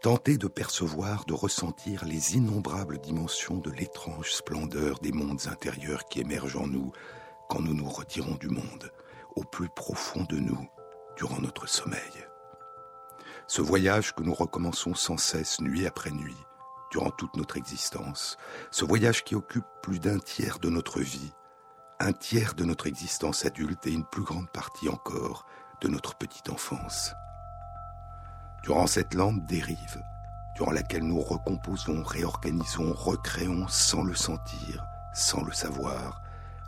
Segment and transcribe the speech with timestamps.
[0.00, 6.20] tenter de percevoir, de ressentir les innombrables dimensions de l'étrange splendeur des mondes intérieurs qui
[6.20, 6.90] émergent en nous
[7.50, 8.90] quand nous nous retirons du monde,
[9.36, 10.68] au plus profond de nous,
[11.16, 12.26] durant notre sommeil.
[13.46, 16.36] Ce voyage que nous recommençons sans cesse, nuit après nuit,
[16.90, 18.38] durant toute notre existence,
[18.70, 21.32] ce voyage qui occupe plus d'un tiers de notre vie,
[21.98, 25.44] un tiers de notre existence adulte et une plus grande partie encore
[25.82, 27.12] de notre petite enfance.
[28.62, 30.02] Durant cette lente dérive,
[30.54, 36.20] durant laquelle nous recomposons, réorganisons, recréons sans le sentir, sans le savoir,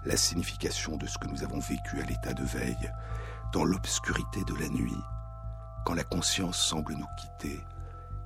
[0.04, 2.90] la signification de ce que nous avons vécu à l'état de veille,
[3.52, 4.96] dans l'obscurité de la nuit,
[5.84, 7.60] quand la conscience semble nous quitter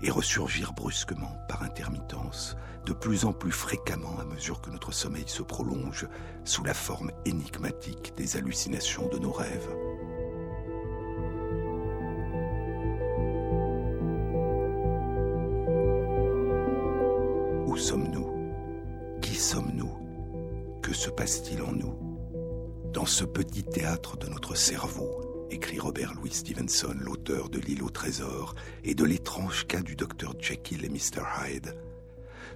[0.00, 5.26] et ressurgir brusquement par intermittence, de plus en plus fréquemment à mesure que notre sommeil
[5.26, 6.06] se prolonge
[6.44, 9.68] sous la forme énigmatique des hallucinations de nos rêves.
[17.76, 19.20] Sommes-nous?
[19.20, 20.80] Qui sommes-nous?
[20.82, 21.94] Que se passe-t-il en nous?
[22.94, 27.90] Dans ce petit théâtre de notre cerveau, écrit Robert Louis Stevenson, l'auteur de L'île au
[27.90, 31.22] trésor et de l'étrange cas du docteur Jekyll et Mr.
[31.38, 31.76] Hyde.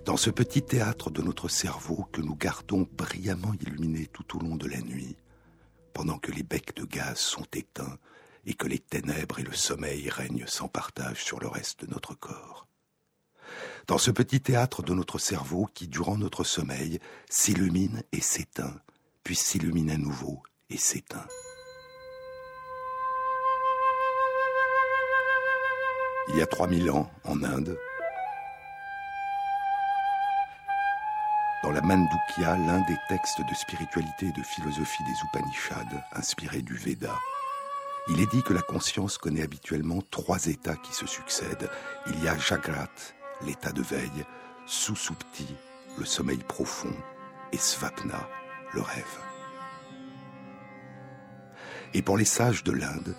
[0.06, 4.56] Dans ce petit théâtre de notre cerveau que nous gardons brillamment illuminé tout au long
[4.56, 5.16] de la nuit,
[5.92, 7.98] pendant que les becs de gaz sont éteints
[8.46, 12.14] et que les ténèbres et le sommeil règnent sans partage sur le reste de notre
[12.14, 12.69] corps
[13.86, 16.98] dans ce petit théâtre de notre cerveau qui, durant notre sommeil,
[17.28, 18.80] s'illumine et s'éteint,
[19.24, 21.26] puis s'illumine à nouveau et s'éteint.
[26.28, 27.76] Il y a 3000 ans, en Inde,
[31.62, 36.74] dans la Mandukya, l'un des textes de spiritualité et de philosophie des Upanishads, inspirés du
[36.74, 37.14] Veda,
[38.08, 41.70] il est dit que la conscience connaît habituellement trois états qui se succèdent.
[42.06, 42.88] Il y a Jagrat,
[43.44, 44.24] l'état de veille,
[44.66, 45.56] Susupti,
[45.98, 46.94] le sommeil profond,
[47.52, 48.28] et Svapna,
[48.72, 49.18] le rêve.
[51.94, 53.16] Et pour les sages de l'Inde,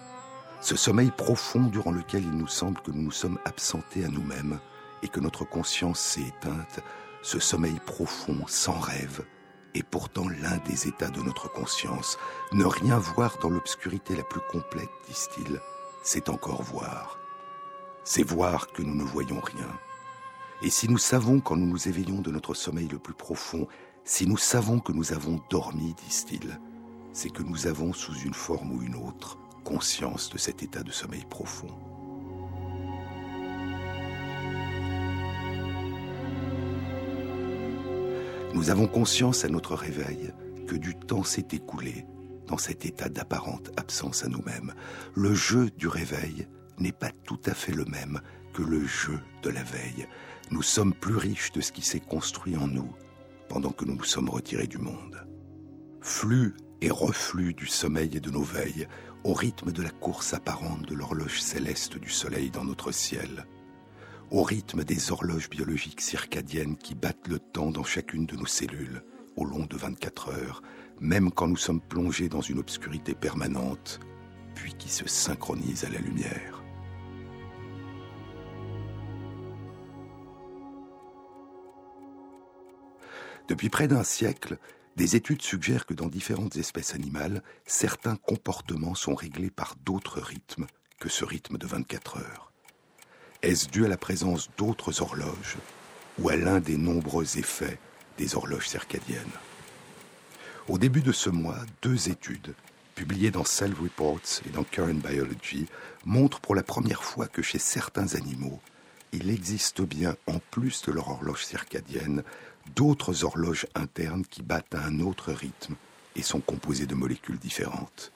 [0.61, 4.59] ce sommeil profond durant lequel il nous semble que nous nous sommes absentés à nous-mêmes
[5.03, 6.79] et que notre conscience s'est éteinte,
[7.21, 9.25] ce sommeil profond, sans rêve,
[9.73, 12.17] est pourtant l'un des états de notre conscience.
[12.53, 15.59] Ne rien voir dans l'obscurité la plus complète, disent-ils,
[16.03, 17.19] c'est encore voir.
[18.03, 19.69] C'est voir que nous ne voyons rien.
[20.63, 23.67] Et si nous savons quand nous nous éveillons de notre sommeil le plus profond,
[24.03, 26.59] si nous savons que nous avons dormi, disent-ils,
[27.13, 30.91] c'est que nous avons sous une forme ou une autre conscience de cet état de
[30.91, 31.67] sommeil profond.
[38.53, 40.31] Nous avons conscience à notre réveil
[40.67, 42.05] que du temps s'est écoulé
[42.45, 44.73] dans cet état d'apparente absence à nous-mêmes.
[45.15, 46.47] Le jeu du réveil
[46.77, 48.21] n'est pas tout à fait le même
[48.53, 50.07] que le jeu de la veille
[50.51, 52.93] nous sommes plus riches de ce qui s'est construit en nous
[53.47, 55.25] pendant que nous nous sommes retirés du monde.
[56.01, 58.87] Flux et reflux du sommeil et de nos veilles,
[59.23, 63.45] au rythme de la course apparente de l'horloge céleste du soleil dans notre ciel,
[64.31, 69.03] au rythme des horloges biologiques circadiennes qui battent le temps dans chacune de nos cellules
[69.35, 70.61] au long de 24 heures,
[70.99, 73.99] même quand nous sommes plongés dans une obscurité permanente,
[74.55, 76.60] puis qui se synchronise à la lumière.
[83.51, 84.57] Depuis près d'un siècle,
[84.95, 90.67] des études suggèrent que dans différentes espèces animales, certains comportements sont réglés par d'autres rythmes
[91.01, 92.53] que ce rythme de 24 heures.
[93.41, 95.57] Est-ce dû à la présence d'autres horloges
[96.17, 97.77] ou à l'un des nombreux effets
[98.17, 99.19] des horloges circadiennes?
[100.69, 102.55] Au début de ce mois, deux études,
[102.95, 105.65] publiées dans Cell Reports et dans Current Biology,
[106.05, 108.61] montrent pour la première fois que chez certains animaux,
[109.13, 112.23] il existe bien, en plus de leur horloge circadienne,
[112.75, 115.75] d'autres horloges internes qui battent à un autre rythme
[116.15, 118.11] et sont composées de molécules différentes.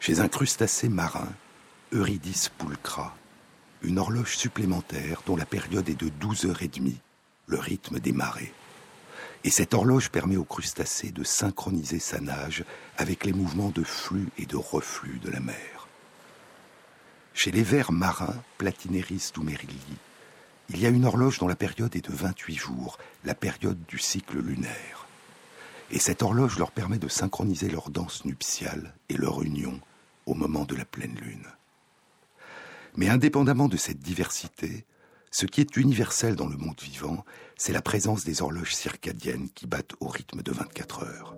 [0.00, 1.28] Chez un crustacé marin,
[1.92, 3.16] Eurydice pulcra,
[3.82, 7.00] une horloge supplémentaire dont la période est de 12 heures et demie,
[7.46, 8.52] le rythme des marées.
[9.44, 12.64] Et cette horloge permet au crustacé de synchroniser sa nage
[12.96, 15.88] avec les mouvements de flux et de reflux de la mer.
[17.34, 19.96] Chez les vers marins, Platineris dumerilli,
[20.70, 23.98] il y a une horloge dont la période est de 28 jours, la période du
[23.98, 25.06] cycle lunaire.
[25.90, 29.80] Et cette horloge leur permet de synchroniser leur danse nuptiale et leur union
[30.26, 31.46] au moment de la pleine lune.
[32.96, 34.84] Mais indépendamment de cette diversité,
[35.30, 37.24] ce qui est universel dans le monde vivant,
[37.56, 41.34] c'est la présence des horloges circadiennes qui battent au rythme de 24 heures.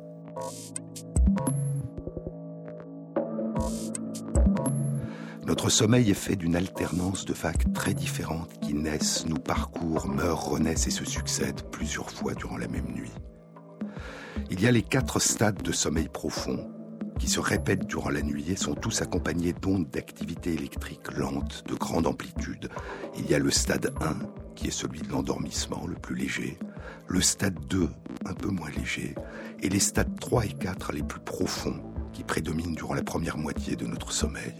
[5.46, 10.44] Notre sommeil est fait d'une alternance de vagues très différentes qui naissent, nous parcourent, meurent,
[10.44, 13.12] renaissent et se succèdent plusieurs fois durant la même nuit.
[14.50, 16.68] Il y a les quatre stades de sommeil profond
[17.20, 21.74] qui se répètent durant la nuit et sont tous accompagnés d'ondes d'activité électrique lente de
[21.74, 22.68] grande amplitude.
[23.16, 24.16] Il y a le stade 1
[24.56, 26.58] qui est celui de l'endormissement le plus léger,
[27.06, 27.88] le stade 2
[28.24, 29.14] un peu moins léger
[29.62, 31.80] et les stades 3 et 4 les plus profonds
[32.12, 34.54] qui prédominent durant la première moitié de notre sommeil.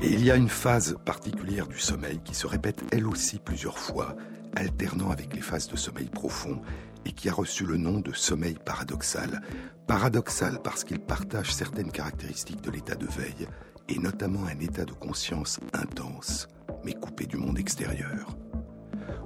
[0.00, 3.78] Et il y a une phase particulière du sommeil qui se répète elle aussi plusieurs
[3.78, 4.14] fois,
[4.54, 6.62] alternant avec les phases de sommeil profond,
[7.04, 9.40] et qui a reçu le nom de sommeil paradoxal.
[9.88, 13.48] Paradoxal parce qu'il partage certaines caractéristiques de l'état de veille,
[13.88, 16.46] et notamment un état de conscience intense,
[16.84, 18.36] mais coupé du monde extérieur.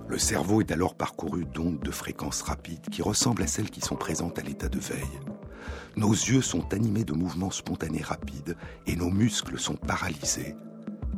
[0.09, 3.97] Le cerveau est alors parcouru d'ondes de fréquence rapide qui ressemblent à celles qui sont
[3.97, 5.21] présentes à l'état de veille.
[5.97, 8.57] Nos yeux sont animés de mouvements spontanés rapides
[8.87, 10.57] et nos muscles sont paralysés,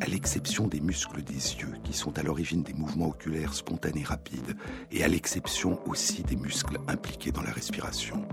[0.00, 4.56] à l'exception des muscles des yeux qui sont à l'origine des mouvements oculaires spontanés rapides
[4.90, 8.26] et à l'exception aussi des muscles impliqués dans la respiration.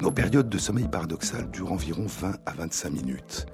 [0.00, 3.46] Nos périodes de sommeil paradoxal durent environ 20 à 25 minutes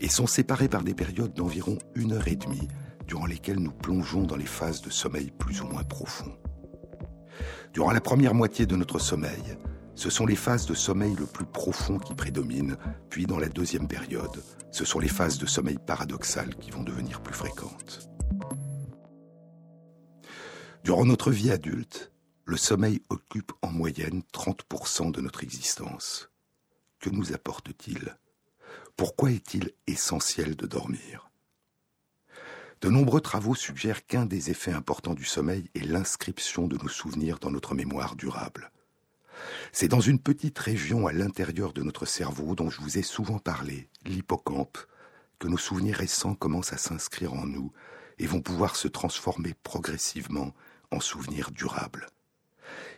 [0.00, 2.68] et sont séparées par des périodes d'environ une heure et demie
[3.06, 6.32] durant lesquelles nous plongeons dans les phases de sommeil plus ou moins profonds.
[7.72, 9.56] Durant la première moitié de notre sommeil,
[9.94, 12.76] ce sont les phases de sommeil le plus profond qui prédominent,
[13.10, 14.42] puis dans la deuxième période,
[14.72, 18.08] ce sont les phases de sommeil paradoxal qui vont devenir plus fréquentes.
[20.82, 22.12] Durant notre vie adulte,
[22.44, 26.28] le sommeil occupe en moyenne 30% de notre existence.
[26.98, 28.16] Que nous apporte-t-il?
[28.96, 31.30] Pourquoi est-il essentiel de dormir?
[32.84, 37.38] De nombreux travaux suggèrent qu'un des effets importants du sommeil est l'inscription de nos souvenirs
[37.38, 38.70] dans notre mémoire durable.
[39.72, 43.38] C'est dans une petite région à l'intérieur de notre cerveau dont je vous ai souvent
[43.38, 44.76] parlé, l'hippocampe,
[45.38, 47.72] que nos souvenirs récents commencent à s'inscrire en nous
[48.18, 50.52] et vont pouvoir se transformer progressivement
[50.90, 52.08] en souvenirs durables.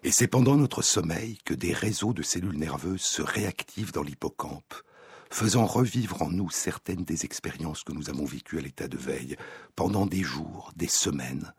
[0.02, 4.74] Et c'est pendant notre sommeil que des réseaux de cellules nerveuses se réactivent dans l'hippocampe
[5.30, 9.36] faisant revivre en nous certaines des expériences que nous avons vécues à l'état de veille,
[9.74, 11.52] pendant des jours, des semaines.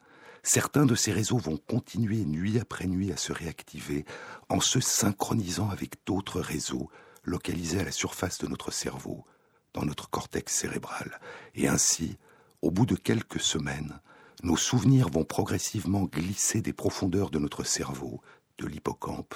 [0.44, 4.06] Certains de ces réseaux vont continuer nuit après nuit à se réactiver
[4.50, 6.90] en se synchronisant avec d'autres réseaux
[7.24, 9.26] localisés à la surface de notre cerveau,
[9.74, 11.20] dans notre cortex cérébral.
[11.54, 12.18] Et ainsi,
[12.62, 14.00] au bout de quelques semaines,
[14.44, 18.22] nos souvenirs vont progressivement glisser des profondeurs de notre cerveau,
[18.60, 19.36] de l'hippocampe,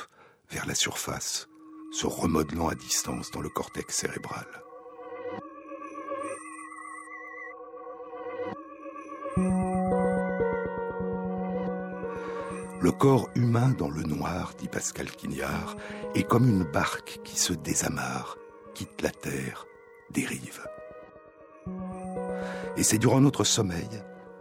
[0.50, 1.48] vers la surface
[1.92, 4.48] se remodelant à distance dans le cortex cérébral.
[12.82, 15.76] Le corps humain dans le noir, dit Pascal Quignard,
[16.16, 18.38] est comme une barque qui se désamarre,
[18.74, 19.68] quitte la terre,
[20.10, 20.66] dérive.
[22.78, 23.90] Et c'est durant notre sommeil,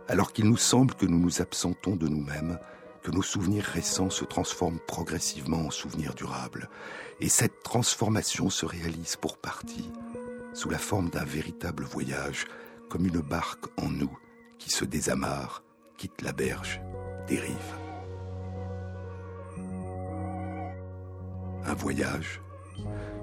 [0.08, 2.58] alors qu'il nous semble que nous nous absentons de nous-mêmes,
[3.02, 6.68] que nos souvenirs récents se transforment progressivement en souvenirs durables.
[7.20, 9.90] Et cette transformation se réalise pour partie
[10.52, 12.46] sous la forme d'un véritable voyage,
[12.88, 14.18] comme une barque en nous
[14.58, 15.62] qui se désamarre,
[15.96, 16.80] quitte la berge,
[17.28, 17.56] dérive.
[21.64, 22.40] Un voyage,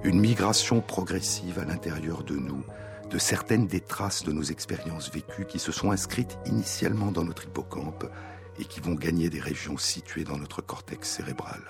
[0.03, 2.63] une migration progressive à l'intérieur de nous,
[3.09, 7.45] de certaines des traces de nos expériences vécues qui se sont inscrites initialement dans notre
[7.45, 8.05] hippocampe
[8.59, 11.61] et qui vont gagner des régions situées dans notre cortex cérébral.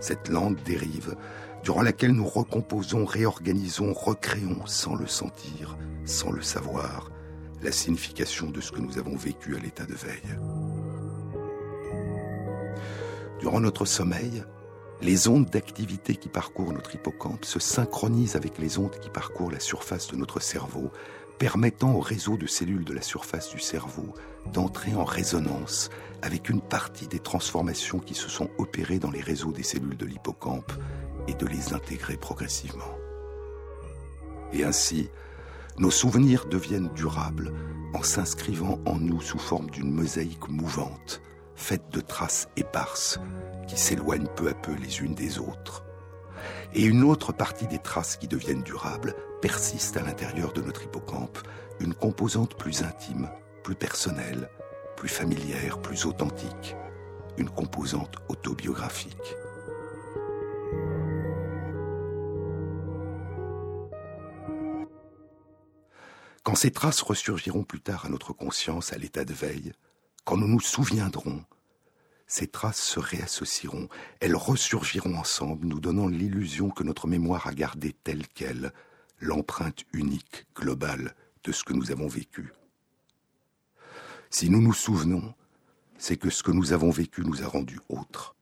[0.00, 1.16] Cette lente dérive,
[1.62, 7.10] durant laquelle nous recomposons, réorganisons, recréons, sans le sentir, sans le savoir,
[7.62, 10.38] la signification de ce que nous avons vécu à l'état de veille.
[13.40, 14.44] Durant notre sommeil,
[15.02, 19.60] les ondes d'activité qui parcourent notre hippocampe se synchronisent avec les ondes qui parcourent la
[19.60, 20.90] surface de notre cerveau,
[21.38, 24.14] permettant au réseau de cellules de la surface du cerveau
[24.52, 25.90] d'entrer en résonance
[26.22, 30.06] avec une partie des transformations qui se sont opérées dans les réseaux des cellules de
[30.06, 30.72] l'hippocampe
[31.28, 32.96] et de les intégrer progressivement.
[34.52, 35.10] Et ainsi,
[35.78, 37.52] nos souvenirs deviennent durables
[37.92, 41.20] en s'inscrivant en nous sous forme d'une mosaïque mouvante,
[41.54, 43.18] faite de traces éparses
[43.68, 45.84] qui s'éloignent peu à peu les unes des autres.
[46.74, 49.14] Et une autre partie des traces qui deviennent durables
[49.46, 51.38] persiste à l'intérieur de notre hippocampe,
[51.78, 53.30] une composante plus intime,
[53.62, 54.50] plus personnelle,
[54.96, 56.74] plus familière, plus authentique,
[57.38, 59.36] une composante autobiographique.
[66.42, 69.70] Quand ces traces ressurgiront plus tard à notre conscience à l'état de veille,
[70.24, 71.44] quand nous nous souviendrons,
[72.26, 73.88] ces traces se réassocieront,
[74.18, 78.72] elles ressurgiront ensemble, nous donnant l'illusion que notre mémoire a gardé telle qu'elle
[79.20, 82.52] l'empreinte unique, globale de ce que nous avons vécu.
[84.30, 85.34] Si nous nous souvenons,
[85.98, 88.34] c'est que ce que nous avons vécu nous a rendus autres.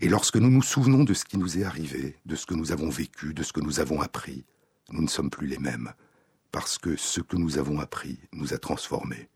[0.00, 2.72] Et lorsque nous nous souvenons de ce qui nous est arrivé, de ce que nous
[2.72, 4.44] avons vécu, de ce que nous avons appris,
[4.90, 5.92] nous ne sommes plus les mêmes
[6.50, 9.28] parce que ce que nous avons appris nous a transformés.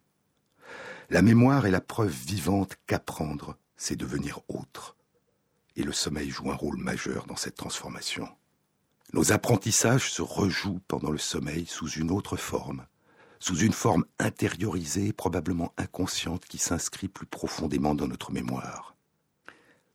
[1.11, 4.97] La mémoire est la preuve vivante qu'apprendre, c'est devenir autre.
[5.77, 8.29] Et le sommeil joue un rôle majeur dans cette transformation.
[9.13, 12.87] Nos apprentissages se rejouent pendant le sommeil sous une autre forme,
[13.41, 18.97] sous une forme intériorisée, probablement inconsciente, qui s'inscrit plus profondément dans notre mémoire.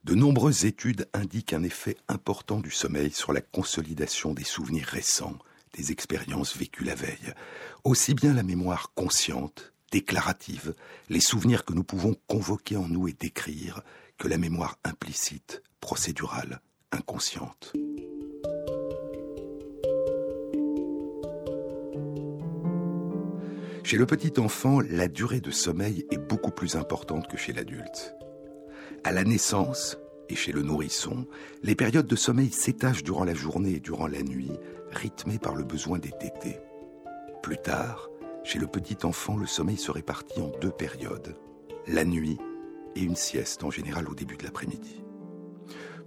[0.04, 5.36] De nombreuses études indiquent un effet important du sommeil sur la consolidation des souvenirs récents,
[5.74, 7.34] des expériences vécues la veille,
[7.82, 10.74] aussi bien la mémoire consciente, déclarative,
[11.08, 13.82] les souvenirs que nous pouvons convoquer en nous et décrire,
[14.16, 16.60] que la mémoire implicite, procédurale,
[16.92, 17.72] inconsciente.
[23.88, 28.14] Chez le petit enfant, la durée de sommeil est beaucoup plus importante que chez l'adulte.
[29.02, 29.96] À la naissance,
[30.28, 31.26] et chez le nourrisson,
[31.62, 34.52] les périodes de sommeil s'étagent durant la journée et durant la nuit,
[34.90, 36.58] rythmées par le besoin des tétés.
[37.42, 38.10] Plus tard,
[38.44, 41.34] chez le petit enfant, le sommeil se répartit en deux périodes,
[41.86, 42.36] la nuit
[42.94, 45.02] et une sieste en général au début de l'après-midi.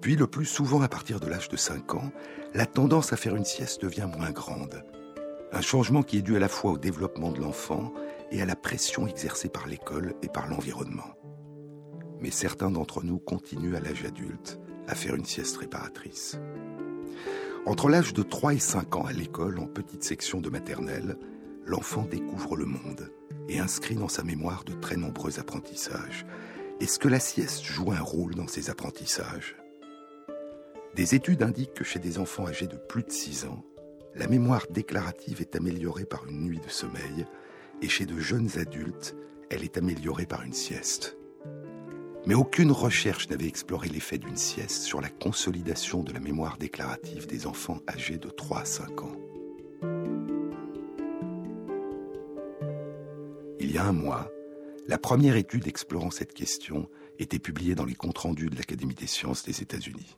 [0.01, 2.11] Puis, le plus souvent à partir de l'âge de 5 ans,
[2.53, 4.83] la tendance à faire une sieste devient moins grande.
[5.51, 7.93] Un changement qui est dû à la fois au développement de l'enfant
[8.31, 11.15] et à la pression exercée par l'école et par l'environnement
[12.21, 16.39] mais certains d'entre nous continuent à l'âge adulte à faire une sieste réparatrice.
[17.65, 21.17] Entre l'âge de 3 et 5 ans à l'école, en petite section de maternelle,
[21.65, 23.11] l'enfant découvre le monde
[23.49, 26.25] et inscrit dans sa mémoire de très nombreux apprentissages.
[26.79, 29.55] Est-ce que la sieste joue un rôle dans ces apprentissages?
[30.95, 33.63] Des études indiquent que chez des enfants âgés de plus de 6 ans,
[34.15, 37.25] la mémoire déclarative est améliorée par une nuit de sommeil
[37.81, 39.15] et chez de jeunes adultes,
[39.49, 41.17] elle est améliorée par une sieste.
[42.25, 47.25] Mais aucune recherche n'avait exploré l'effet d'une sieste sur la consolidation de la mémoire déclarative
[47.25, 49.15] des enfants âgés de 3 à 5 ans.
[53.59, 54.29] Il y a un mois,
[54.87, 59.07] la première étude explorant cette question était publiée dans les comptes rendus de l'Académie des
[59.07, 60.17] sciences des États-Unis.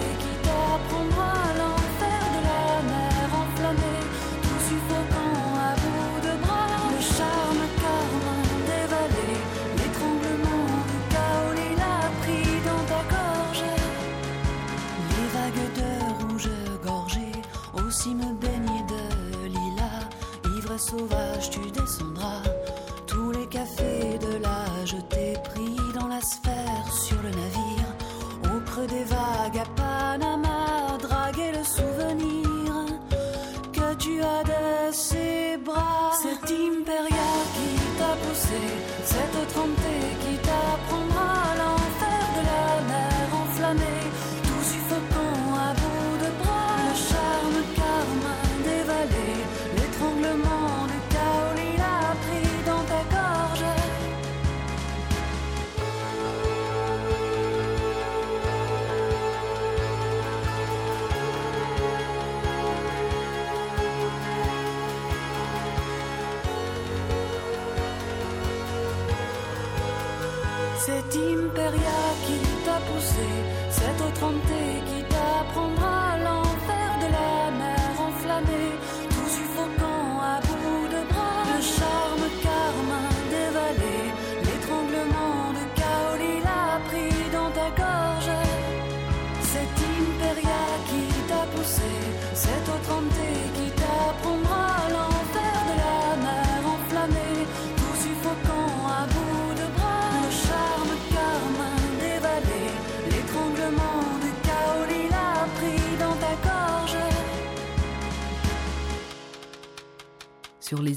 [20.93, 22.50] autre qui t'a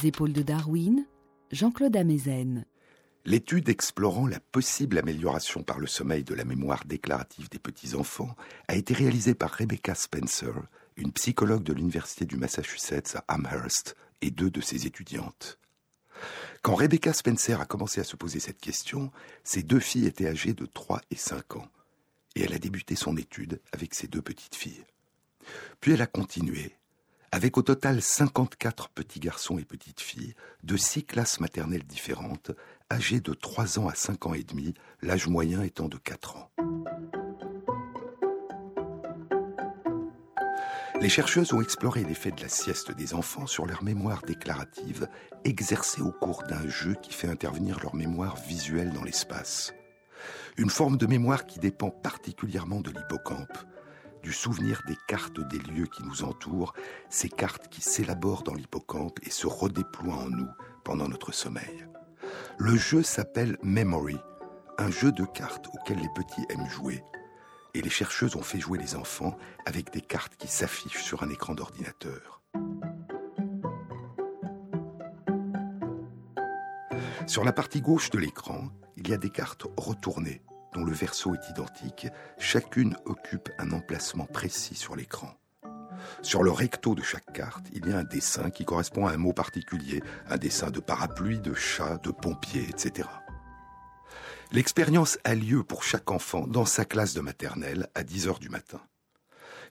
[0.05, 1.07] les épaules de Darwin,
[1.51, 2.67] Jean-Claude Amezen.
[3.25, 8.37] L'étude explorant la possible amélioration par le sommeil de la mémoire déclarative des petits-enfants
[8.69, 10.53] a été réalisée par Rebecca Spencer,
[10.97, 15.59] une psychologue de l'Université du Massachusetts à Amherst, et deux de ses étudiantes.
[16.61, 19.11] Quand Rebecca Spencer a commencé à se poser cette question,
[19.43, 21.69] ses deux filles étaient âgées de 3 et 5 ans,
[22.37, 24.85] et elle a débuté son étude avec ses deux petites filles.
[25.81, 26.77] Puis elle a continué
[27.35, 32.53] avec au total 54 petits garçons et petites filles de six classes maternelles différentes,
[32.93, 34.73] âgés de 3 ans à 5 ans et demi,
[35.03, 36.53] l'âge moyen étant de 4 ans.
[41.01, 45.09] Les chercheuses ont exploré l'effet de la sieste des enfants sur leur mémoire déclarative,
[45.43, 49.75] exercée au cours d'un jeu qui fait intervenir leur mémoire visuelle dans l'espace.
[50.57, 53.59] Une forme de mémoire qui dépend particulièrement de l'hippocampe,
[54.25, 56.73] du souvenir des cartes des lieux qui nous entourent,
[57.11, 60.49] ces cartes qui s'élaborent dans l'hippocampe et se redéploient en nous
[60.83, 61.87] pendant notre sommeil.
[62.57, 64.17] Le jeu s'appelle Memory,
[64.79, 67.05] un jeu de cartes auquel les petits aiment jouer.
[67.75, 71.29] Et les chercheuses ont fait jouer les enfants avec des cartes qui s'affichent sur un
[71.29, 72.41] écran d'ordinateur.
[77.27, 80.41] Sur la partie gauche de l'écran, il y a des cartes retournées
[80.75, 82.09] dont le verso est identique,
[82.39, 85.35] chacune occupe un emplacement précis sur l'écran.
[86.23, 89.17] Sur le recto de chaque carte, il y a un dessin qui correspond à un
[89.17, 93.09] mot particulier, un dessin de parapluie, de chat, de pompier, etc.
[94.53, 98.49] L'expérience a lieu pour chaque enfant dans sa classe de maternelle à 10 heures du
[98.49, 98.81] matin.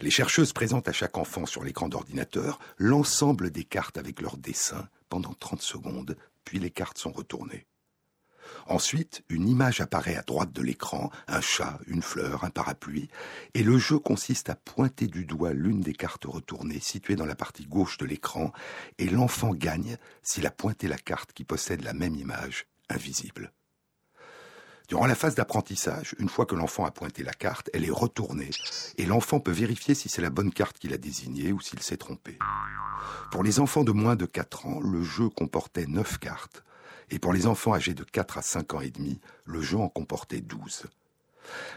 [0.02, 4.88] Les chercheuses présentent à chaque enfant sur l'écran d'ordinateur l'ensemble des cartes avec leur dessin
[5.10, 7.68] pendant 30 secondes, puis les cartes sont retournées.
[8.68, 13.10] Ensuite, une image apparaît à droite de l'écran, un chat, une fleur, un parapluie,
[13.54, 17.36] et le jeu consiste à pointer du doigt l'une des cartes retournées situées dans la
[17.36, 18.52] partie gauche de l'écran,
[18.98, 23.52] et l'enfant gagne s'il a pointé la carte qui possède la même image, invisible.
[24.90, 28.50] Durant la phase d'apprentissage, une fois que l'enfant a pointé la carte, elle est retournée
[28.98, 31.98] et l'enfant peut vérifier si c'est la bonne carte qu'il a désignée ou s'il s'est
[31.98, 32.38] trompé.
[33.32, 36.64] Pour les enfants de moins de 4 ans, le jeu comportait 9 cartes
[37.14, 39.88] et pour les enfants âgés de 4 à 5 ans et demi, le jeu en
[39.88, 40.86] comportait 12.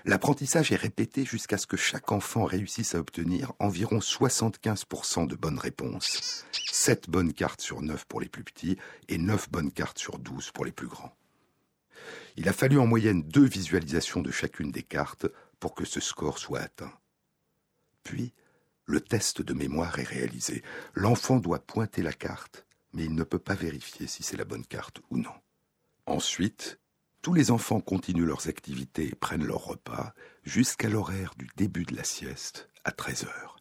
[0.06, 5.58] L'apprentissage est répété jusqu'à ce que chaque enfant réussisse à obtenir environ 75% de bonnes
[5.58, 10.18] réponses, 7 bonnes cartes sur 9 pour les plus petits et 9 bonnes cartes sur
[10.18, 11.14] 12 pour les plus grands.
[12.38, 15.26] Il a fallu en moyenne deux visualisations de chacune des cartes
[15.60, 16.92] pour que ce score soit atteint.
[18.04, 18.32] Puis,
[18.86, 20.62] le test de mémoire est réalisé.
[20.94, 22.65] L'enfant doit pointer la carte
[22.96, 25.34] mais il ne peut pas vérifier si c'est la bonne carte ou non.
[26.06, 26.80] Ensuite,
[27.20, 31.94] tous les enfants continuent leurs activités et prennent leur repas jusqu'à l'horaire du début de
[31.94, 33.56] la sieste, à 13 heures.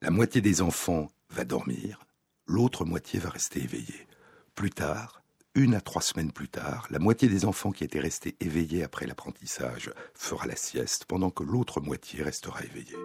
[0.00, 2.00] La moitié des enfants va dormir,
[2.46, 4.08] l'autre moitié va rester éveillée.
[4.54, 5.22] Plus tard,
[5.54, 9.06] une à trois semaines plus tard, la moitié des enfants qui étaient restés éveillés après
[9.06, 12.96] l'apprentissage fera la sieste, pendant que l'autre moitié restera éveillée.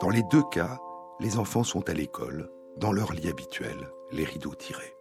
[0.00, 0.80] Dans les deux cas,
[1.20, 4.94] les enfants sont à l'école, dans leur lit habituel, les rideaux tirés.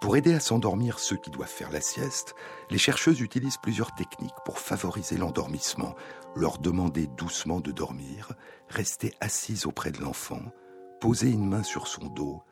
[0.00, 2.34] Pour aider à s'endormir ceux qui doivent faire la sieste,
[2.70, 5.94] les chercheuses utilisent plusieurs techniques pour favoriser l'endormissement,
[6.36, 8.32] leur demander doucement de dormir,
[8.68, 10.42] rester assise auprès de l'enfant,
[11.00, 12.42] poser une main sur son dos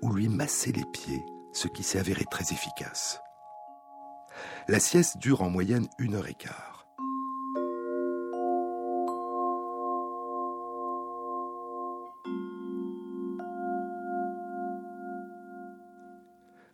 [0.00, 3.20] ou lui masser les pieds, ce qui s'est avéré très efficace.
[4.68, 6.71] La sieste dure en moyenne une heure et quart.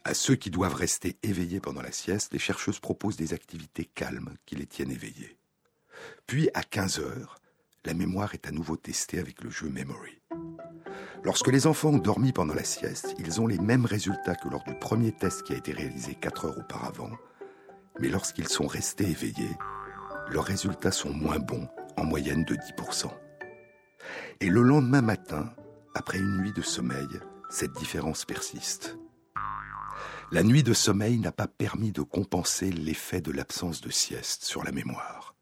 [0.08, 4.30] À ceux qui doivent rester éveillés pendant la sieste, les chercheuses proposent des activités calmes
[4.46, 5.36] qui les tiennent éveillés.
[6.26, 7.36] Puis, à 15 heures,
[7.84, 10.18] la mémoire est à nouveau testée avec le jeu Memory.
[11.24, 14.64] Lorsque les enfants ont dormi pendant la sieste, ils ont les mêmes résultats que lors
[14.64, 17.12] du premier test qui a été réalisé 4 heures auparavant,
[18.00, 19.58] mais lorsqu'ils sont restés éveillés,
[20.30, 21.68] leurs résultats sont moins bons,
[21.98, 23.10] en moyenne de 10%.
[24.40, 25.52] Et le lendemain matin,
[25.94, 27.08] après une nuit de sommeil,
[27.50, 28.96] cette différence persiste.
[30.30, 34.62] La nuit de sommeil n'a pas permis de compenser l'effet de l'absence de sieste sur
[34.62, 35.34] la mémoire.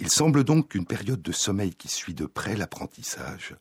[0.00, 3.54] Il semble donc qu'une période de sommeil qui suit de près l'apprentissage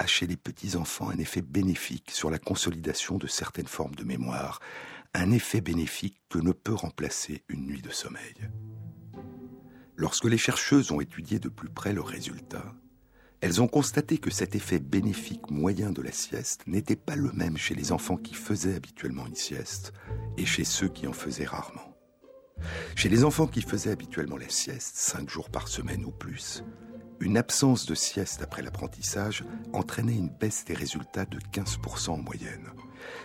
[0.00, 4.58] a chez les petits-enfants un effet bénéfique sur la consolidation de certaines formes de mémoire,
[5.14, 8.34] un effet bénéfique que ne peut remplacer une nuit de sommeil.
[9.94, 12.74] Lorsque les chercheuses ont étudié de plus près leurs résultats,
[13.44, 17.58] elles ont constaté que cet effet bénéfique moyen de la sieste n'était pas le même
[17.58, 19.92] chez les enfants qui faisaient habituellement une sieste
[20.38, 21.94] et chez ceux qui en faisaient rarement.
[22.96, 26.64] Chez les enfants qui faisaient habituellement la sieste, cinq jours par semaine ou plus,
[27.20, 32.70] une absence de sieste après l'apprentissage entraînait une baisse des résultats de 15% en moyenne.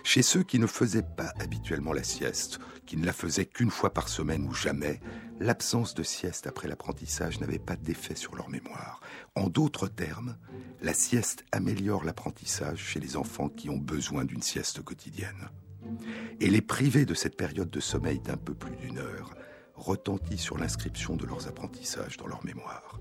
[0.04, 3.94] Chez ceux qui ne faisaient pas habituellement la sieste, qui ne la faisaient qu'une fois
[3.94, 5.00] par semaine ou jamais,
[5.40, 9.02] l'absence de sieste après l'apprentissage n'avait pas d'effet sur leur mémoire.
[9.36, 10.38] En d'autres termes,
[10.82, 15.50] la sieste améliore l'apprentissage chez les enfants qui ont besoin d'une sieste quotidienne.
[16.40, 19.34] Et les privés de cette période de sommeil d'un peu plus d'une heure
[19.76, 22.99] retentit sur l'inscription de leurs apprentissages dans leur mémoire.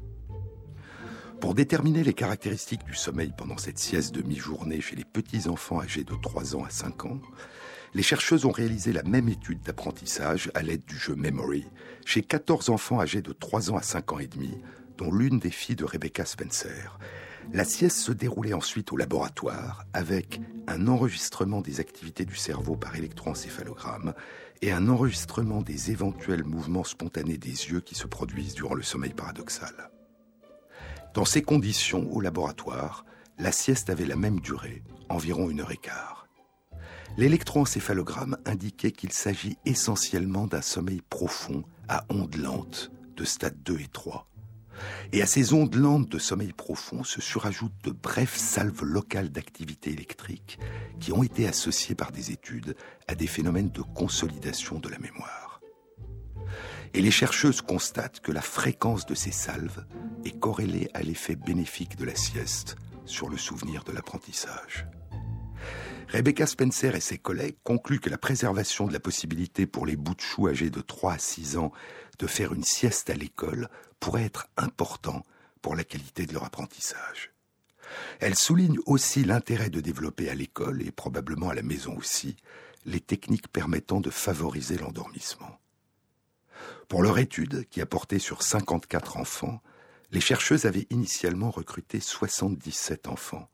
[1.41, 6.03] Pour déterminer les caractéristiques du sommeil pendant cette sieste de mi-journée chez les petits-enfants âgés
[6.03, 7.21] de 3 ans à 5 ans,
[7.95, 11.65] les chercheuses ont réalisé la même étude d'apprentissage à l'aide du jeu Memory
[12.05, 14.61] chez 14 enfants âgés de 3 ans à 5 ans et demi,
[14.97, 16.99] dont l'une des filles de Rebecca Spencer.
[17.53, 22.97] La sieste se déroulait ensuite au laboratoire avec un enregistrement des activités du cerveau par
[22.97, 24.13] électroencéphalogramme
[24.61, 29.15] et un enregistrement des éventuels mouvements spontanés des yeux qui se produisent durant le sommeil
[29.15, 29.91] paradoxal.
[31.15, 33.05] Dans ces conditions, au laboratoire,
[33.39, 36.29] la sieste avait la même durée, environ une heure et quart.
[37.17, 43.89] L'électroencéphalogramme indiquait qu'il s'agit essentiellement d'un sommeil profond à ondes lentes de stade 2 et
[43.89, 44.29] 3.
[45.13, 49.91] Et à ces ondes lentes de sommeil profond se surajoutent de brefs salves locales d'activité
[49.91, 50.61] électrique
[51.01, 52.77] qui ont été associées par des études
[53.09, 55.48] à des phénomènes de consolidation de la mémoire.
[56.95, 59.85] Et les chercheuses constatent que la fréquence de ces salves
[60.25, 64.87] est corrélée à l'effet bénéfique de la sieste sur le souvenir de l'apprentissage.
[66.09, 70.15] Rebecca Spencer et ses collègues concluent que la préservation de la possibilité pour les bouts
[70.15, 71.73] de choux âgés de 3 à 6 ans
[72.19, 73.69] de faire une sieste à l'école
[74.01, 75.27] pourrait être important
[75.61, 77.33] pour la qualité de leur apprentissage.
[78.21, 82.37] Elle souligne aussi l'intérêt de développer à l'école, et probablement à la maison aussi,
[82.85, 85.59] les techniques permettant de favoriser l'endormissement.
[86.89, 89.63] Pour leur étude, qui a porté sur 54 enfants,
[90.11, 93.51] les chercheuses avaient initialement recruté 77 enfants.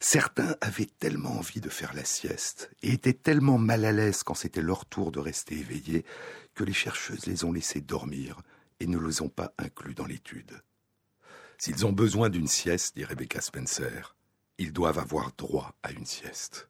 [0.00, 4.34] Certains avaient tellement envie de faire la sieste et étaient tellement mal à l'aise quand
[4.34, 6.04] c'était leur tour de rester éveillés
[6.54, 8.40] que les chercheuses les ont laissés dormir
[8.80, 10.62] et ne les ont pas inclus dans l'étude.
[11.58, 14.16] S'ils ont besoin d'une sieste, dit Rebecca Spencer,
[14.58, 16.68] ils doivent avoir droit à une sieste.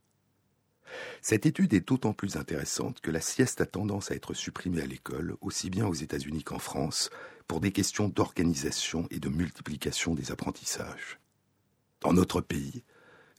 [1.23, 4.87] Cette étude est d'autant plus intéressante que la sieste a tendance à être supprimée à
[4.87, 7.11] l'école, aussi bien aux États-Unis qu'en France,
[7.47, 11.19] pour des questions d'organisation et de multiplication des apprentissages.
[12.01, 12.85] Dans notre pays,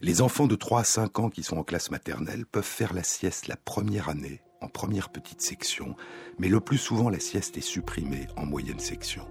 [0.01, 3.03] les enfants de 3 à 5 ans qui sont en classe maternelle peuvent faire la
[3.03, 5.95] sieste la première année, en première petite section,
[6.37, 9.25] mais le plus souvent la sieste est supprimée en moyenne section.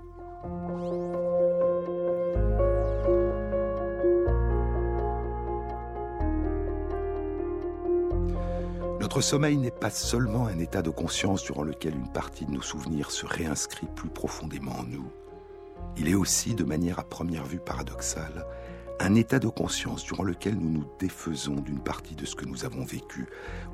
[9.04, 12.62] Notre sommeil n'est pas seulement un état de conscience durant lequel une partie de nos
[12.62, 15.04] souvenirs se réinscrit plus profondément en nous.
[15.98, 18.46] Il est aussi, de manière à première vue paradoxale,
[19.00, 22.64] un état de conscience durant lequel nous nous défaisons d'une partie de ce que nous
[22.64, 23.26] avons vécu,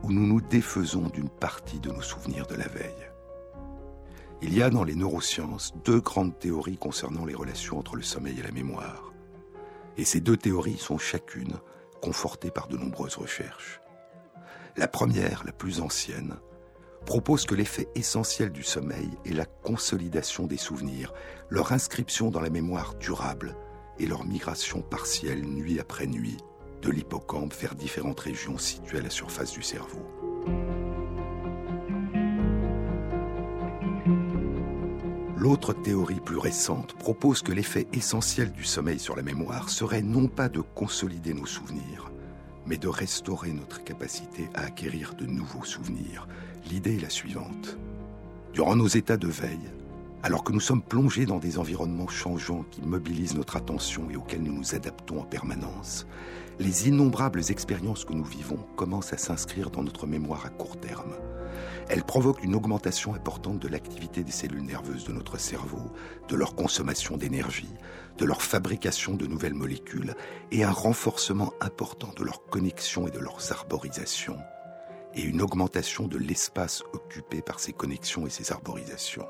[0.02, 3.08] ou nous nous défaisons d'une partie de nos souvenirs de la veille.
[4.42, 8.40] Il y a dans les neurosciences deux grandes théories concernant les relations entre le sommeil
[8.40, 9.12] et la mémoire.
[9.96, 11.54] Et ces deux théories sont chacune
[12.02, 13.80] confortées par de nombreuses recherches.
[14.76, 16.36] La première, la plus ancienne,
[17.04, 21.12] propose que l'effet essentiel du sommeil est la consolidation des souvenirs,
[21.48, 23.56] leur inscription dans la mémoire durable
[23.98, 26.36] et leur migration partielle nuit après nuit
[26.82, 30.06] de l'hippocampe vers différentes régions situées à la surface du cerveau.
[35.36, 40.28] L'autre théorie plus récente propose que l'effet essentiel du sommeil sur la mémoire serait non
[40.28, 42.10] pas de consolider nos souvenirs,
[42.70, 46.28] mais de restaurer notre capacité à acquérir de nouveaux souvenirs.
[46.70, 47.76] L'idée est la suivante.
[48.54, 49.70] Durant nos états de veille,
[50.22, 54.44] alors que nous sommes plongés dans des environnements changeants qui mobilisent notre attention et auxquels
[54.44, 56.06] nous nous adaptons en permanence,
[56.60, 61.14] les innombrables expériences que nous vivons commencent à s'inscrire dans notre mémoire à court terme.
[61.88, 65.90] Elles provoquent une augmentation importante de l'activité des cellules nerveuses de notre cerveau,
[66.28, 67.74] de leur consommation d'énergie,
[68.20, 70.14] de leur fabrication de nouvelles molécules
[70.52, 74.38] et un renforcement important de leurs connexions et de leurs arborisations,
[75.14, 79.26] et une augmentation de l'espace occupé par ces connexions et ces arborisations.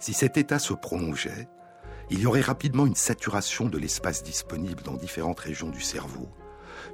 [0.00, 1.48] Si cet état se prolongeait,
[2.10, 6.28] il y aurait rapidement une saturation de l'espace disponible dans différentes régions du cerveau,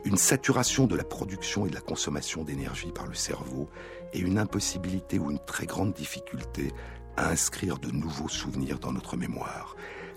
[0.04, 3.70] une saturation de la production et de la consommation d'énergie par le cerveau,
[4.12, 6.70] et une impossibilité ou une très grande difficulté
[7.16, 9.74] à inscrire de nouveaux souvenirs dans notre mémoire.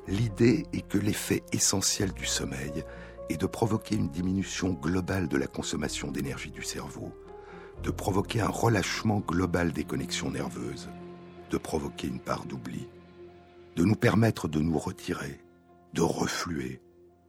[0.09, 2.83] L'idée est que l'effet essentiel du sommeil
[3.29, 7.13] est de provoquer une diminution globale de la consommation d'énergie du cerveau,
[7.83, 10.89] de provoquer un relâchement global des connexions nerveuses,
[11.51, 12.87] de provoquer une part d'oubli,
[13.75, 15.41] de nous permettre de nous retirer,
[15.93, 16.81] de refluer,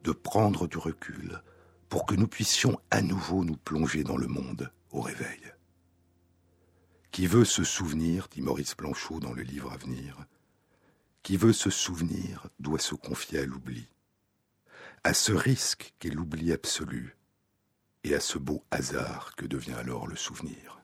[0.03, 1.39] de prendre du recul,
[1.87, 5.53] pour que nous puissions à nouveau nous plonger dans le monde au réveil.
[7.11, 10.25] Qui veut se souvenir, dit Maurice Blanchot dans le livre à venir,
[11.23, 13.87] qui veut se souvenir doit se confier à l'oubli,
[15.03, 17.17] à ce risque qu'est l'oubli absolu,
[18.03, 20.81] et à ce beau hasard que devient alors le souvenir.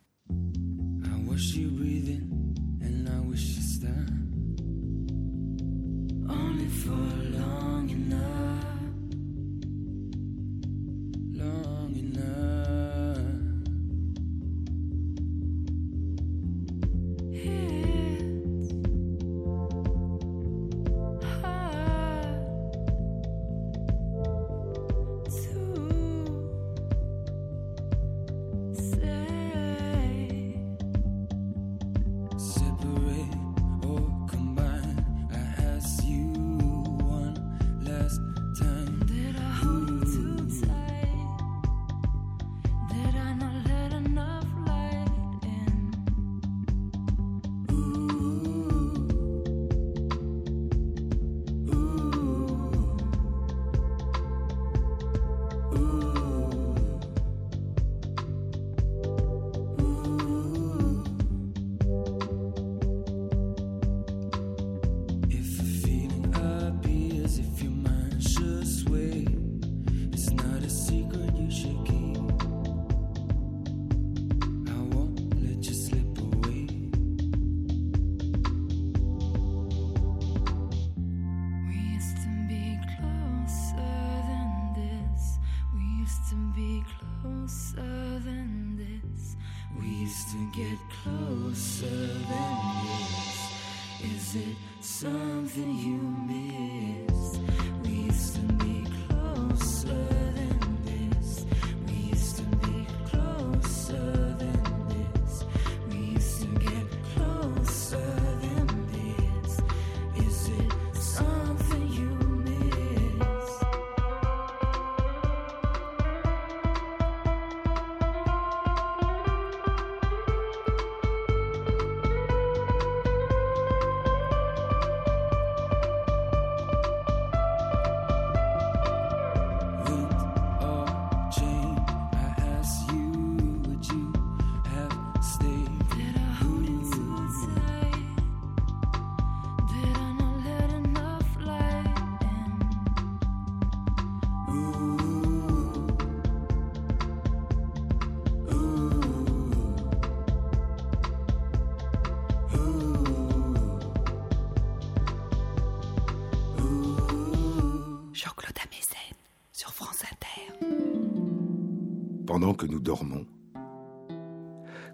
[162.88, 163.28] Dormons.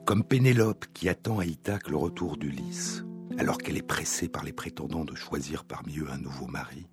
[0.04, 3.06] Comme Pénélope qui attend à Ithaque le retour d'Ulysse,
[3.38, 6.88] alors qu'elle est pressée par les prétendants de choisir parmi eux un nouveau mari.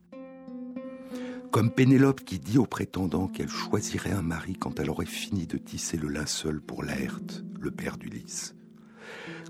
[1.51, 5.57] Comme Pénélope qui dit aux prétendants qu'elle choisirait un mari quand elle aurait fini de
[5.57, 8.55] tisser le linceul pour Laerte, le père d'Ulysse.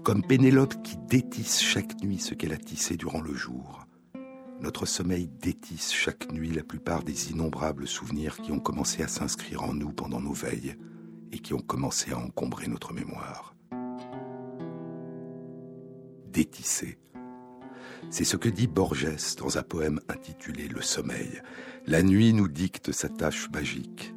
[0.04, 3.88] Comme Pénélope qui détisse chaque nuit ce qu'elle a tissé durant le jour.
[4.60, 9.64] Notre sommeil détisse chaque nuit la plupart des innombrables souvenirs qui ont commencé à s'inscrire
[9.64, 10.76] en nous pendant nos veilles
[11.32, 13.54] et qui ont commencé à encombrer notre mémoire.
[16.32, 16.98] Détisser.
[18.10, 21.42] C'est ce que dit Borges dans un poème intitulé Le sommeil.
[21.86, 24.14] La nuit nous dicte sa tâche magique.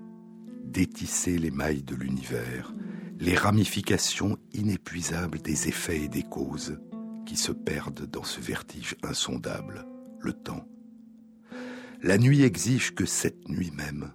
[0.63, 2.73] Détisser les mailles de l'univers,
[3.19, 6.80] les ramifications inépuisables des effets et des causes
[7.26, 9.86] qui se perdent dans ce vertige insondable,
[10.19, 10.67] le temps.
[12.02, 14.12] La nuit exige que cette nuit même,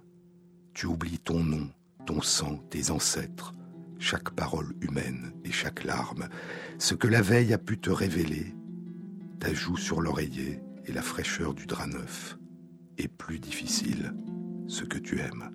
[0.73, 1.69] tu oublies ton nom,
[2.09, 3.53] ton sang, tes ancêtres,
[3.99, 6.27] chaque parole humaine et chaque larme,
[6.79, 8.55] ce que la veille a pu te révéler,
[9.39, 12.39] ta joue sur l'oreiller et la fraîcheur du drap neuf,
[12.97, 14.15] et plus difficile,
[14.67, 15.51] ce que tu aimes.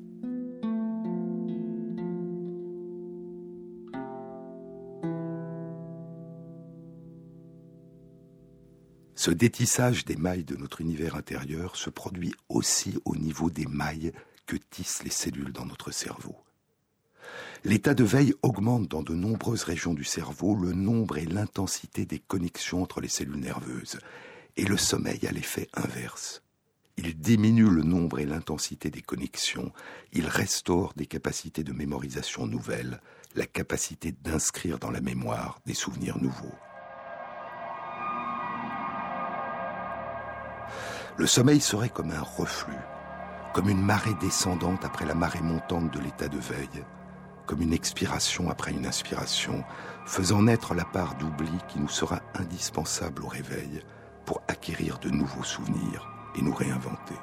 [9.16, 14.12] Ce détissage des mailles de notre univers intérieur se produit aussi au niveau des mailles
[14.46, 16.43] que tissent les cellules dans notre cerveau.
[17.66, 22.18] L'état de veille augmente dans de nombreuses régions du cerveau le nombre et l'intensité des
[22.18, 23.98] connexions entre les cellules nerveuses,
[24.59, 26.42] et le sommeil a l'effet inverse.
[26.98, 29.72] Il diminue le nombre et l'intensité des connexions,
[30.12, 33.00] il restaure des capacités de mémorisation nouvelles,
[33.35, 36.55] la capacité d'inscrire dans la mémoire des souvenirs nouveaux.
[41.16, 42.77] Le sommeil serait comme un reflux,
[43.55, 46.85] comme une marée descendante après la marée montante de l'état de veille,
[47.46, 49.64] comme une expiration après une inspiration,
[50.07, 53.83] faisant naître la part d'oubli qui nous sera indispensable au réveil
[54.24, 57.14] pour acquérir de nouveaux souvenirs et nous réinventer.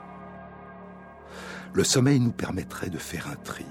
[1.74, 3.66] Le sommeil nous permettrait de faire un tri,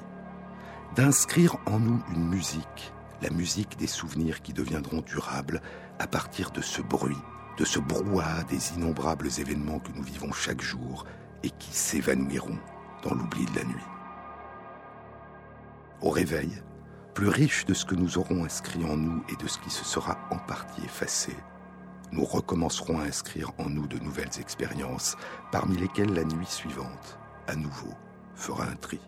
[0.96, 5.60] d'inscrire en nous une musique, la musique des souvenirs qui deviendront durables
[5.98, 7.18] à partir de ce bruit,
[7.58, 11.04] de ce brouhaha des innombrables événements que nous vivons chaque jour
[11.42, 12.58] et qui s'évanouiront
[13.02, 13.99] dans l'oubli de la nuit.
[16.02, 16.50] Au réveil,
[17.14, 19.84] plus riche de ce que nous aurons inscrit en nous et de ce qui se
[19.84, 21.36] sera en partie effacé,
[22.12, 25.16] nous recommencerons à inscrire en nous de nouvelles expériences,
[25.52, 27.94] parmi lesquelles la nuit suivante, à nouveau,
[28.34, 29.00] fera un tri.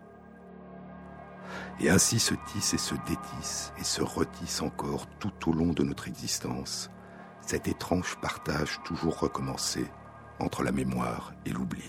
[1.79, 5.83] Et ainsi se tisse et se détisse et se retisse encore tout au long de
[5.83, 6.89] notre existence
[7.45, 9.85] cet étrange partage toujours recommencé
[10.39, 11.83] entre la mémoire et l'oubli.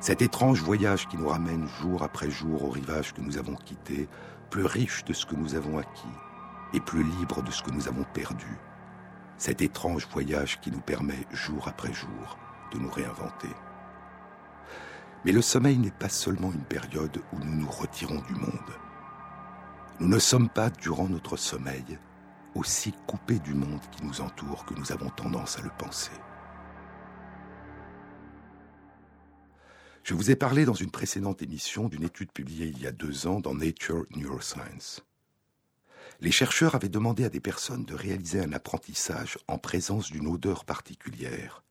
[0.00, 4.08] Cet étrange voyage qui nous ramène jour après jour au rivage que nous avons quitté,
[4.48, 6.08] plus riche de ce que nous avons acquis
[6.72, 8.58] et plus libre de ce que nous avons perdu.
[9.36, 12.38] Cet étrange voyage qui nous permet jour après jour
[12.72, 13.50] de nous réinventer.
[15.26, 18.72] Mais le sommeil n'est pas seulement une période où nous nous retirons du monde.
[19.98, 21.98] Nous ne sommes pas, durant notre sommeil,
[22.54, 26.12] aussi coupés du monde qui nous entoure que nous avons tendance à le penser.
[30.10, 33.28] Je vous ai parlé dans une précédente émission d'une étude publiée il y a deux
[33.28, 35.04] ans dans Nature Neuroscience.
[36.20, 40.64] Les chercheurs avaient demandé à des personnes de réaliser un apprentissage en présence d'une odeur
[40.64, 41.62] particulière.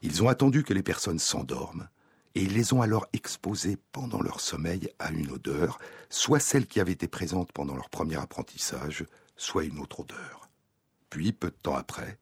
[0.00, 1.90] Ils ont attendu que les personnes s'endorment
[2.34, 5.78] et ils les ont alors exposées pendant leur sommeil à une odeur,
[6.08, 9.04] soit celle qui avait été présente pendant leur premier apprentissage,
[9.36, 10.48] soit une autre odeur.
[11.10, 12.18] Puis, peu de temps après,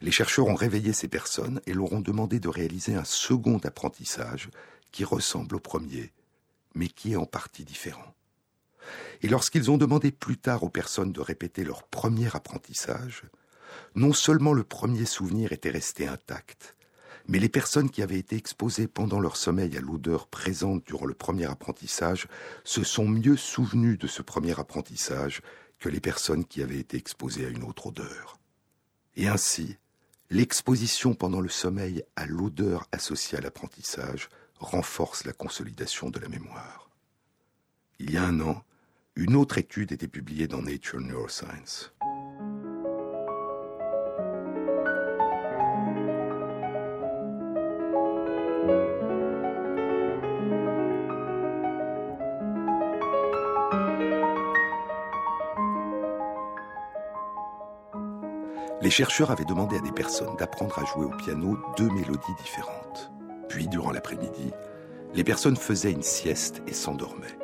[0.00, 4.48] les chercheurs ont réveillé ces personnes et leur ont demandé de réaliser un second apprentissage
[4.92, 6.12] qui ressemble au premier,
[6.74, 8.14] mais qui est en partie différent.
[9.22, 13.22] Et lorsqu'ils ont demandé plus tard aux personnes de répéter leur premier apprentissage,
[13.94, 16.76] non seulement le premier souvenir était resté intact,
[17.28, 21.14] mais les personnes qui avaient été exposées pendant leur sommeil à l'odeur présente durant le
[21.14, 22.28] premier apprentissage
[22.62, 25.42] se sont mieux souvenues de ce premier apprentissage
[25.78, 28.38] que les personnes qui avaient été exposées à une autre odeur.
[29.16, 29.76] Et ainsi,
[30.30, 36.88] l'exposition pendant le sommeil à l'odeur associée à l'apprentissage renforce la consolidation de la mémoire.
[37.98, 38.62] Il y a un an,
[39.14, 41.92] une autre étude était publiée dans Nature Neuroscience.
[58.82, 63.10] Les chercheurs avaient demandé à des personnes d'apprendre à jouer au piano deux mélodies différentes.
[63.56, 64.50] Puis, durant l'après-midi,
[65.14, 67.38] les personnes faisaient une sieste et s'endormaient.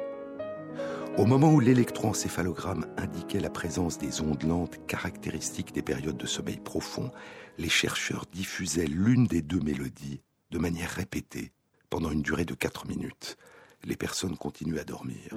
[1.16, 6.58] Au moment où l'électroencéphalogramme indiquait la présence des ondes lentes caractéristiques des périodes de sommeil
[6.58, 7.10] profond,
[7.56, 10.20] les chercheurs diffusaient l'une des deux mélodies
[10.50, 11.50] de manière répétée
[11.88, 13.38] pendant une durée de quatre minutes.
[13.82, 15.34] Les personnes continuaient à dormir.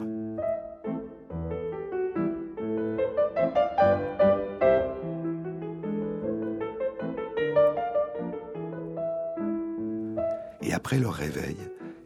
[10.76, 11.58] Après leur réveil,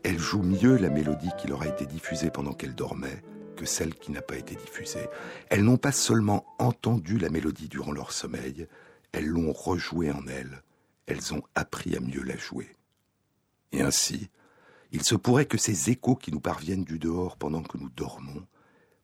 [0.04, 3.24] elles jouent mieux la mélodie qui leur a été diffusée pendant qu'elles dormaient
[3.58, 5.08] que celle qui n'a pas été diffusée.
[5.50, 8.68] Elles n'ont pas seulement entendu la mélodie durant leur sommeil,
[9.12, 10.62] elles l'ont rejouée en elles,
[11.08, 12.70] elles ont appris à mieux la jouer.
[13.72, 14.30] Et ainsi,
[14.92, 18.46] il se pourrait que ces échos qui nous parviennent du dehors pendant que nous dormons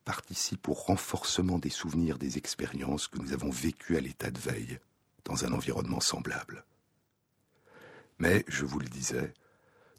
[0.06, 4.80] participent au renforcement des souvenirs des expériences que nous avons vécues à l'état de veille
[5.24, 6.64] dans un environnement semblable.
[8.20, 9.34] Mais, je vous le disais,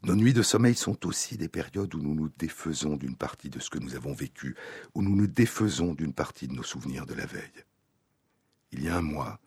[0.07, 3.59] nos nuits de sommeil sont aussi des périodes où nous nous défaisons d'une partie de
[3.59, 4.55] ce que nous avons vécu,
[4.95, 7.65] où nous nous défaisons d'une partie de nos souvenirs de la veille.
[8.71, 9.41] Il y a un mois,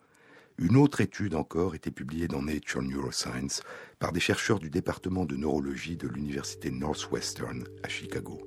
[0.59, 3.63] une autre étude encore était publiée dans Nature Neuroscience
[3.97, 8.39] par des chercheurs du département de neurologie de l'Université Northwestern à Chicago.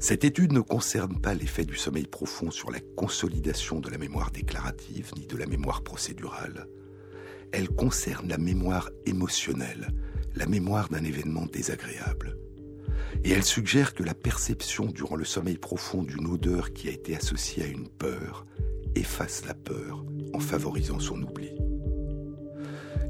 [0.00, 4.30] Cette étude ne concerne pas l'effet du sommeil profond sur la consolidation de la mémoire
[4.30, 6.66] déclarative ni de la mémoire procédurale,
[7.52, 9.88] Elle concerne la mémoire émotionnelle,
[10.36, 12.36] la mémoire d'un événement désagréable.
[13.24, 17.16] Et elle suggère que la perception durant le sommeil profond d'une odeur qui a été
[17.16, 18.46] associée à une peur
[18.94, 21.50] efface la peur en favorisant son oubli.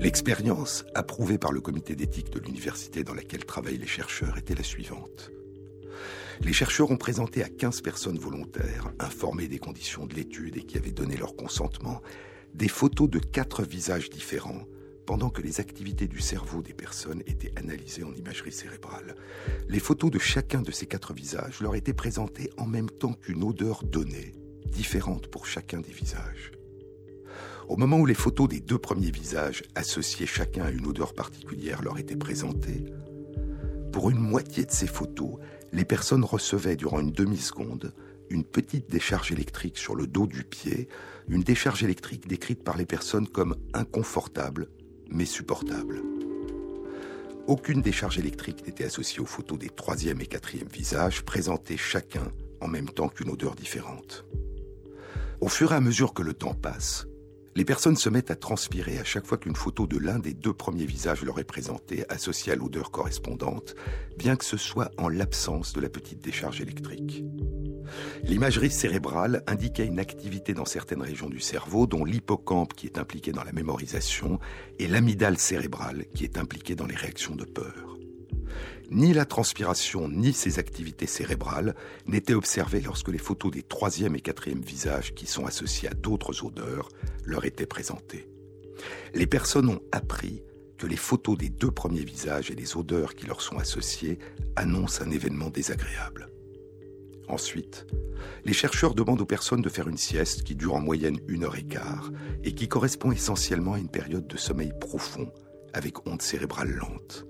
[0.01, 4.63] L'expérience, approuvée par le comité d'éthique de l'université dans laquelle travaillent les chercheurs, était la
[4.63, 5.31] suivante.
[6.43, 10.77] Les chercheurs ont présenté à 15 personnes volontaires, informées des conditions de l'étude et qui
[10.77, 12.03] avaient donné leur consentement,
[12.53, 14.67] des photos de quatre visages différents
[15.07, 19.15] pendant que les activités du cerveau des personnes étaient analysées en imagerie cérébrale.
[19.69, 23.45] Les photos de chacun de ces quatre visages leur étaient présentées en même temps qu'une
[23.45, 24.33] odeur donnée,
[24.67, 26.53] différente pour chacun des visages.
[27.69, 31.83] Au moment où les photos des deux premiers visages, associés chacun à une odeur particulière,
[31.83, 32.85] leur étaient présentées,
[33.93, 35.39] pour une moitié de ces photos,
[35.73, 37.95] les personnes recevaient durant une demi-seconde
[38.29, 40.89] une petite décharge électrique sur le dos du pied,
[41.29, 44.69] une décharge électrique décrite par les personnes comme inconfortable
[45.11, 46.03] mais supportable.
[47.47, 52.69] Aucune décharge électrique n'était associée aux photos des troisième et quatrième visages, présentés chacun en
[52.69, 54.25] même temps qu'une odeur différente.
[55.41, 57.07] Au fur et à mesure que le temps passe,
[57.57, 60.53] les personnes se mettent à transpirer à chaque fois qu'une photo de l'un des deux
[60.53, 63.75] premiers visages leur est présentée, associée à l'odeur correspondante,
[64.19, 67.25] bien que ce soit en l'absence de la petite décharge électrique.
[68.25, 73.33] L'imagerie cérébrale indiquait une activité dans certaines régions du cerveau, dont l'hippocampe qui est impliqué
[73.33, 74.39] dans la mémorisation
[74.79, 77.96] et l'amygdale cérébrale qui est impliquée dans les réactions de peur.
[78.91, 81.75] Ni la transpiration ni ces activités cérébrales
[82.07, 86.45] n'étaient observées lorsque les photos des troisième et quatrième visages qui sont associés à d'autres
[86.45, 86.89] odeurs
[87.25, 88.29] leur étaient présentées.
[89.13, 90.43] Les personnes ont appris
[90.79, 94.19] que les photos des deux premiers visages et les odeurs qui leur sont associées
[94.55, 96.29] annoncent un événement désagréable.
[97.29, 97.87] Ensuite,
[98.45, 101.57] les chercheurs demandent aux personnes de faire une sieste qui dure en moyenne une heure
[101.57, 102.13] et quart
[102.45, 105.33] et qui correspond essentiellement à une période de sommeil profond
[105.73, 107.27] avec ondes cérébrales lentes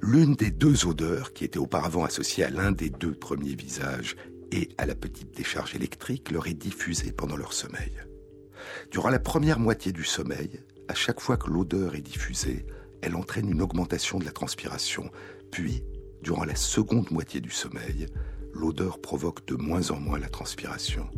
[0.00, 4.16] l'une des deux odeurs qui étaient auparavant associées à l'un des deux premiers visages
[4.52, 7.92] et à la petite décharge électrique leur est diffusée pendant leur sommeil.
[8.90, 12.66] Durant la première moitié du sommeil, à chaque fois que l'odeur est diffusée,
[13.02, 15.10] elle entraîne une augmentation de la transpiration,
[15.50, 15.82] puis,
[16.22, 18.06] durant la seconde moitié du sommeil,
[18.52, 21.08] l'odeur provoque de moins en moins la transpiration.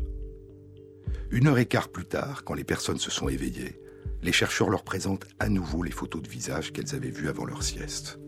[1.31, 3.81] Une heure et quart plus tard, quand les personnes se sont éveillées,
[4.23, 7.63] les chercheurs leur présentent à nouveau les photos de visage qu'elles avaient vues avant leur
[7.63, 8.20] sieste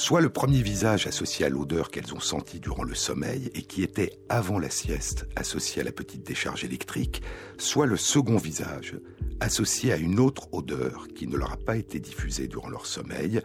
[0.00, 3.82] soit le premier visage associé à l'odeur qu'elles ont sentie durant le sommeil et qui
[3.82, 7.20] était avant la sieste associé à la petite décharge électrique,
[7.58, 8.96] soit le second visage
[9.40, 13.42] associé à une autre odeur qui ne leur a pas été diffusée durant leur sommeil,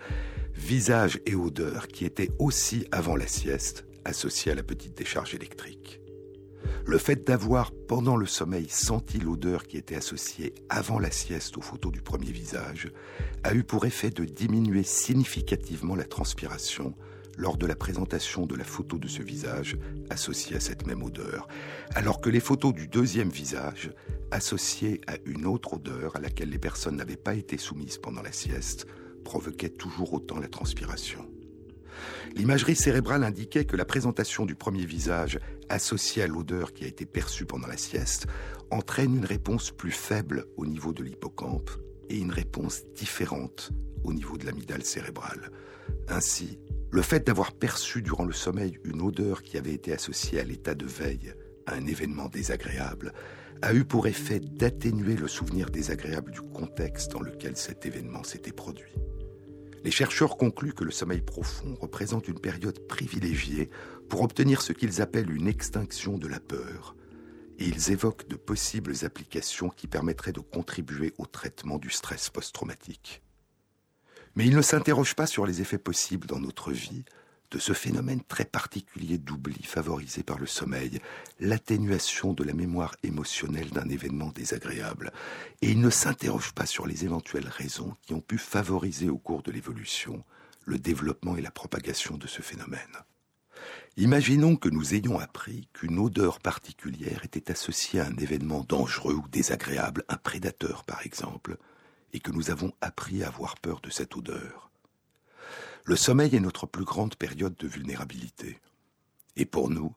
[0.54, 6.00] visage et odeur qui étaient aussi avant la sieste associés à la petite décharge électrique.
[6.86, 11.62] Le fait d'avoir, pendant le sommeil, senti l'odeur qui était associée avant la sieste aux
[11.62, 12.92] photos du premier visage,
[13.44, 16.94] a eu pour effet de diminuer significativement la transpiration
[17.38, 19.78] lors de la présentation de la photo de ce visage
[20.10, 21.48] associée à cette même odeur,
[21.94, 23.92] alors que les photos du deuxième visage,
[24.32, 28.32] associées à une autre odeur à laquelle les personnes n'avaient pas été soumises pendant la
[28.32, 28.88] sieste,
[29.24, 31.28] provoquaient toujours autant la transpiration.
[32.36, 35.40] L'imagerie cérébrale indiquait que la présentation du premier visage
[35.70, 38.28] associé à l'odeur qui a été perçue pendant la sieste
[38.72, 41.72] entraîne une réponse plus faible au niveau de l'hippocampe
[42.10, 43.72] et une réponse différente
[44.04, 45.52] au niveau de l'amygdale cérébrale.
[46.08, 46.60] Ainsi,
[46.92, 50.76] le fait d'avoir perçu durant le sommeil une odeur qui avait été associée à l'état
[50.76, 51.34] de veille
[51.66, 53.14] à un événement désagréable
[53.62, 58.52] a eu pour effet d'atténuer le souvenir désagréable du contexte dans lequel cet événement s'était
[58.52, 58.94] produit.
[59.86, 63.70] Les chercheurs concluent que le sommeil profond représente une période privilégiée
[64.10, 66.96] pour obtenir ce qu'ils appellent une extinction de la peur,
[67.60, 73.22] et ils évoquent de possibles applications qui permettraient de contribuer au traitement du stress post-traumatique.
[74.34, 77.06] Mais ils ne s'interrogent pas sur les effets possibles dans notre vie
[77.56, 81.00] de ce phénomène très particulier d'oubli favorisé par le sommeil,
[81.40, 85.14] l'atténuation de la mémoire émotionnelle d'un événement désagréable,
[85.62, 89.42] et il ne s'interroge pas sur les éventuelles raisons qui ont pu favoriser au cours
[89.42, 90.26] de l'évolution
[90.66, 92.98] le développement et la propagation de ce phénomène.
[93.96, 99.30] Imaginons que nous ayons appris qu'une odeur particulière était associée à un événement dangereux ou
[99.30, 101.56] désagréable, un prédateur par exemple,
[102.12, 104.66] et que nous avons appris à avoir peur de cette odeur.
[105.88, 108.60] Le sommeil est notre plus grande période de vulnérabilité.
[109.36, 109.94] Et pour nous,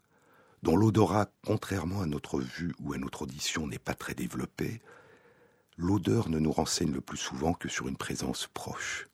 [0.63, 4.83] dont l'odorat, contrairement à notre vue ou à notre audition, n'est pas très développé,
[5.79, 9.09] l'odeur ne nous renseigne le plus souvent que sur une présence proche.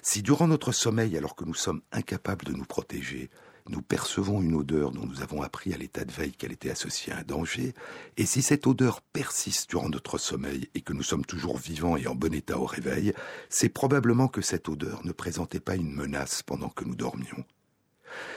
[0.00, 3.28] Si durant notre sommeil, alors que nous sommes incapables de nous protéger,
[3.70, 7.12] nous percevons une odeur dont nous avons appris à l'état de veille qu'elle était associée
[7.12, 7.74] à un danger,
[8.16, 12.06] et si cette odeur persiste durant notre sommeil et que nous sommes toujours vivants et
[12.06, 13.14] en bon état au réveil,
[13.48, 17.44] c'est probablement que cette odeur ne présentait pas une menace pendant que nous dormions.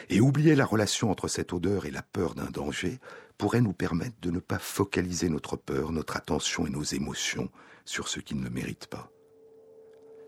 [0.09, 2.99] Et oublier la relation entre cette odeur et la peur d'un danger
[3.39, 7.49] pourrait nous permettre de ne pas focaliser notre peur, notre attention et nos émotions
[7.85, 9.09] sur ce qui ne le mérite pas.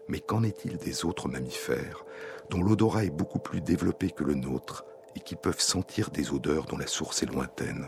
[0.07, 2.03] Mais qu'en est-il des autres mammifères,
[2.49, 4.85] dont l'odorat est beaucoup plus développé que le nôtre
[5.15, 7.85] et qui peuvent sentir des odeurs dont la source est lointaine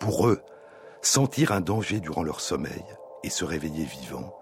[0.00, 0.42] Pour eux,
[1.02, 2.84] sentir un danger durant leur sommeil
[3.22, 4.34] et se réveiller vivant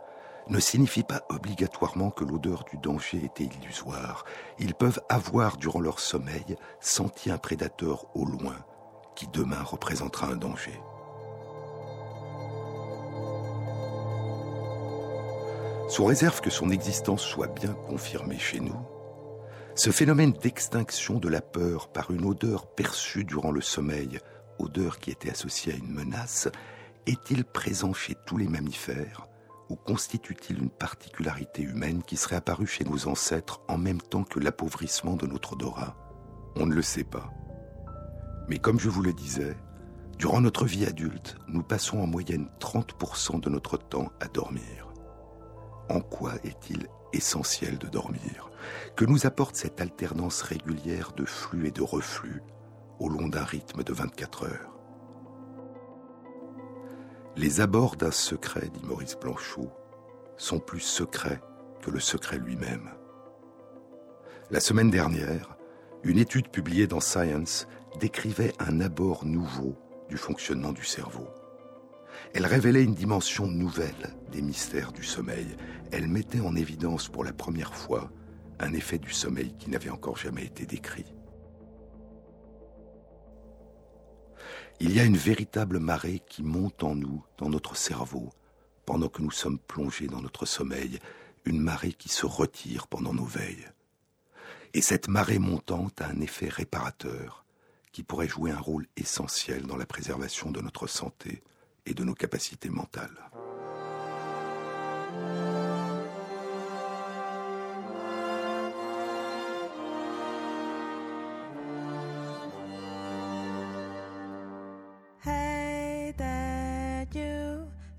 [0.48, 4.24] ne signifie pas obligatoirement que l'odeur du danger était illusoire.
[4.58, 8.56] Ils peuvent avoir durant leur sommeil senti un prédateur au loin
[9.14, 10.80] qui demain représentera un danger.
[15.88, 18.80] Sous réserve que son existence soit bien confirmée chez nous,
[19.74, 24.18] ce phénomène d'extinction de la peur par une odeur perçue durant le sommeil,
[24.58, 26.48] odeur qui était associée à une menace,
[27.06, 29.26] est-il présent chez tous les mammifères
[29.70, 34.38] ou constitue-t-il une particularité humaine qui serait apparue chez nos ancêtres en même temps que
[34.38, 35.96] l'appauvrissement de notre odorat?
[36.56, 37.30] On ne le sait pas.
[38.48, 39.56] Mais comme je vous le disais,
[40.18, 44.92] durant notre vie adulte, nous passons en moyenne 30% de notre temps à dormir
[45.92, 48.50] en quoi est-il essentiel de dormir
[48.96, 52.42] Que nous apporte cette alternance régulière de flux et de reflux
[52.98, 54.78] au long d'un rythme de 24 heures
[57.36, 59.70] Les abords d'un secret, dit Maurice Blanchot,
[60.36, 61.40] sont plus secrets
[61.82, 62.90] que le secret lui-même.
[64.50, 65.56] La semaine dernière,
[66.04, 67.66] une étude publiée dans Science
[67.98, 69.76] décrivait un abord nouveau
[70.08, 71.28] du fonctionnement du cerveau.
[72.34, 75.54] Elle révélait une dimension nouvelle des mystères du sommeil.
[75.90, 78.10] Elle mettait en évidence pour la première fois
[78.58, 81.12] un effet du sommeil qui n'avait encore jamais été décrit.
[84.80, 88.30] Il y a une véritable marée qui monte en nous, dans notre cerveau,
[88.86, 90.98] pendant que nous sommes plongés dans notre sommeil,
[91.44, 93.68] une marée qui se retire pendant nos veilles.
[94.74, 97.44] Et cette marée montante a un effet réparateur
[97.92, 101.42] qui pourrait jouer un rôle essentiel dans la préservation de notre santé
[101.86, 103.18] et de nos capacités mentales.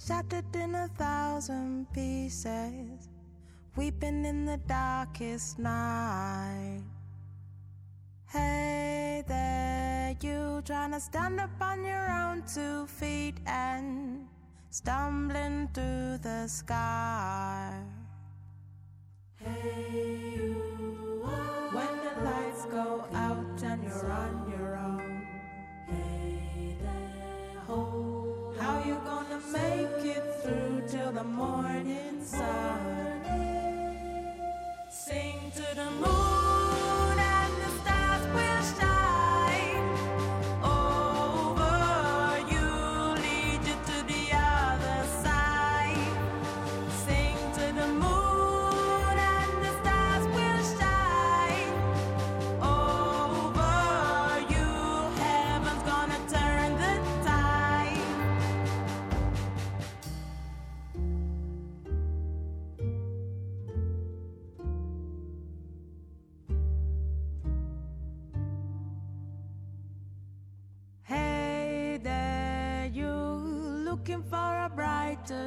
[0.05, 3.07] Shattered in a thousand pieces,
[3.77, 6.72] weeping in the darkest night.
[10.73, 14.25] Trying to stand up on your own two feet and
[14.71, 17.71] stumbling through the sky.
[19.35, 20.52] Hey, you,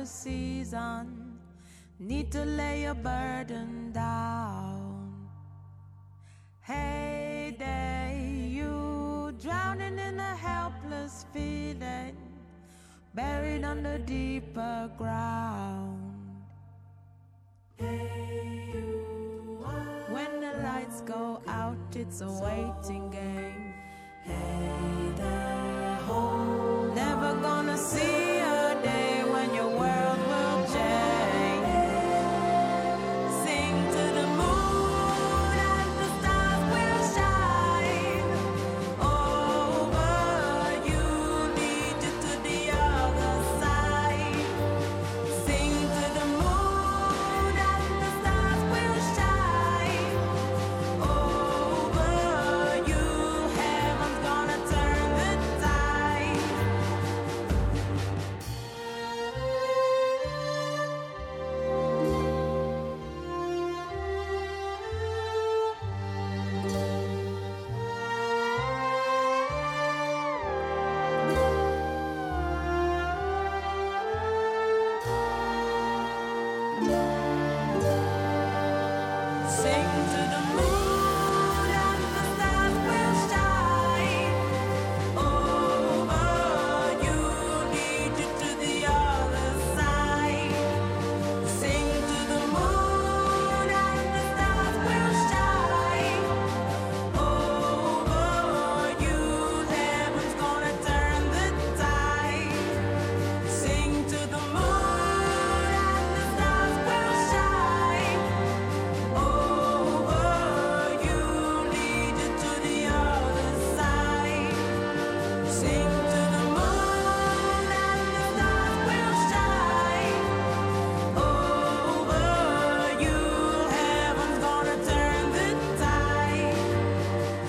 [0.07, 1.39] season?
[1.99, 5.29] Need to lay your burden down.
[6.61, 12.17] Hey there, you drowning in a helpless feeling,
[13.15, 16.13] buried under deeper ground.
[17.77, 19.65] Hey, you
[20.09, 23.75] when the lights go out, it's a waiting game.
[24.23, 26.95] Hey there, home.
[26.95, 28.26] Never gonna see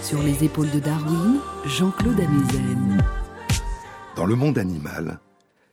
[0.07, 3.03] Sur les épaules de Darwin, Jean-Claude Amezen.
[4.15, 5.19] Dans le monde animal,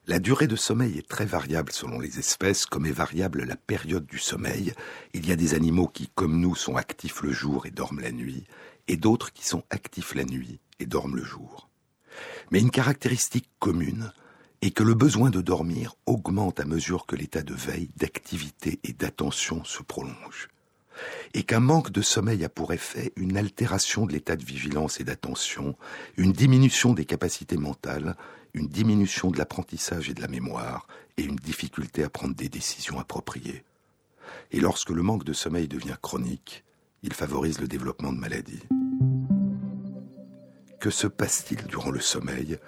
[0.08, 4.06] la durée de sommeil est très variable selon les espèces, comme est variable la période
[4.06, 4.72] du sommeil.
[5.12, 8.10] Il y a des animaux qui, comme nous, sont actifs le jour et dorment la
[8.10, 8.42] nuit,
[8.88, 11.68] et d'autres qui sont actifs la nuit et dorment le jour.
[12.50, 14.10] Mais une caractéristique commune
[14.62, 18.94] est que le besoin de dormir augmente à mesure que l'état de veille, d'activité et
[18.94, 20.48] d'attention se prolonge
[21.34, 25.04] et qu'un manque de sommeil a pour effet une altération de l'état de vigilance et
[25.04, 25.76] d'attention,
[26.16, 28.16] une diminution des capacités mentales,
[28.54, 30.86] une diminution de l'apprentissage et de la mémoire,
[31.16, 33.64] et une difficulté à prendre des décisions appropriées.
[34.52, 36.64] Et lorsque le manque de sommeil devient chronique,
[37.02, 38.62] il favorise le développement de maladies.
[40.80, 42.58] Que se passe-t-il durant le sommeil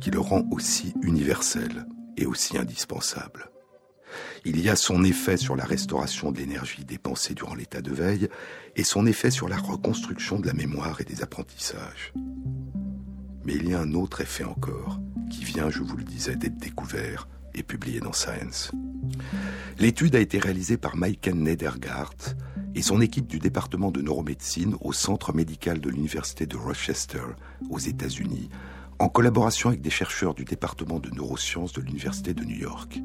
[0.00, 3.50] qui le rend aussi universel et aussi indispensable?
[4.44, 8.28] Il y a son effet sur la restauration de l'énergie dépensée durant l'état de veille
[8.76, 12.12] et son effet sur la reconstruction de la mémoire et des apprentissages.
[13.44, 16.58] Mais il y a un autre effet encore, qui vient, je vous le disais, d'être
[16.58, 18.70] découvert et publié dans Science.
[19.78, 22.14] L'étude a été réalisée par Maiken Nedergaard
[22.74, 27.22] et son équipe du département de neuromédecine au centre médical de l'université de Rochester
[27.70, 28.50] aux États-Unis,
[28.98, 33.00] en collaboration avec des chercheurs du département de neurosciences de l'université de New York.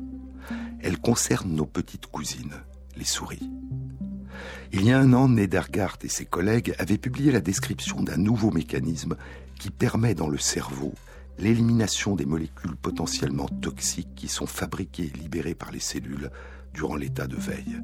[0.81, 2.55] Elle concerne nos petites cousines,
[2.95, 3.49] les souris.
[4.71, 8.51] Il y a un an, Nedergaard et ses collègues avaient publié la description d'un nouveau
[8.51, 9.15] mécanisme
[9.59, 10.93] qui permet dans le cerveau
[11.39, 16.29] l'élimination des molécules potentiellement toxiques qui sont fabriquées et libérées par les cellules
[16.73, 17.81] durant l'état de veille.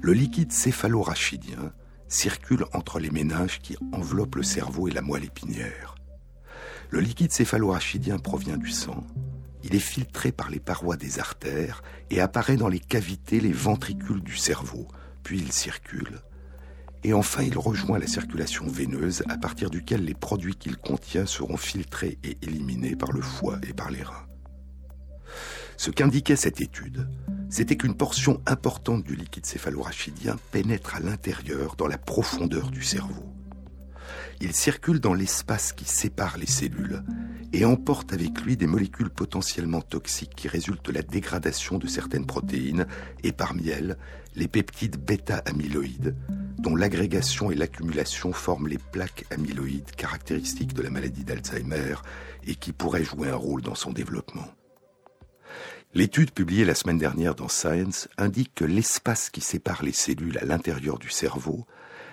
[0.00, 1.72] Le liquide céphalorachidien
[2.08, 5.96] circule entre les méninges qui enveloppent le cerveau et la moelle épinière.
[6.90, 9.04] Le liquide céphalorachidien provient du sang,
[9.68, 14.22] il est filtré par les parois des artères et apparaît dans les cavités, les ventricules
[14.22, 14.88] du cerveau,
[15.22, 16.22] puis il circule.
[17.04, 21.58] Et enfin, il rejoint la circulation veineuse à partir duquel les produits qu'il contient seront
[21.58, 24.26] filtrés et éliminés par le foie et par les reins.
[25.76, 27.06] Ce qu'indiquait cette étude,
[27.50, 33.37] c'était qu'une portion importante du liquide céphalorachidien pénètre à l'intérieur, dans la profondeur du cerveau.
[34.40, 37.02] Il circule dans l'espace qui sépare les cellules
[37.52, 42.26] et emporte avec lui des molécules potentiellement toxiques qui résultent de la dégradation de certaines
[42.26, 42.86] protéines
[43.22, 43.96] et parmi elles
[44.36, 46.14] les peptides bêta-amyloïdes
[46.58, 51.96] dont l'agrégation et l'accumulation forment les plaques amyloïdes caractéristiques de la maladie d'Alzheimer
[52.46, 54.46] et qui pourraient jouer un rôle dans son développement.
[55.94, 60.44] L'étude publiée la semaine dernière dans Science indique que l'espace qui sépare les cellules à
[60.44, 61.66] l'intérieur du cerveau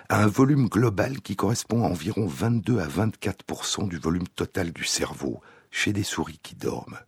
[0.08, 4.84] à un volume global qui correspond à environ 22 à 24% du volume total du
[4.84, 5.40] cerveau
[5.70, 6.98] chez des souris qui dorment.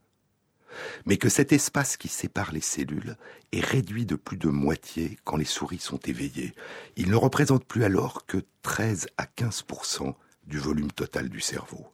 [1.07, 3.17] Mais que cet espace qui sépare les cellules
[3.53, 6.55] est réduit de plus de moitié quand les souris sont éveillées.
[6.97, 10.15] Il ne représente plus alors que 13 à 15%
[10.47, 11.87] du volume total du cerveau.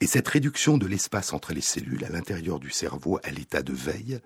[0.00, 3.72] Et cette réduction de l'espace entre les cellules à l'intérieur du cerveau à l'état de
[3.72, 4.20] veille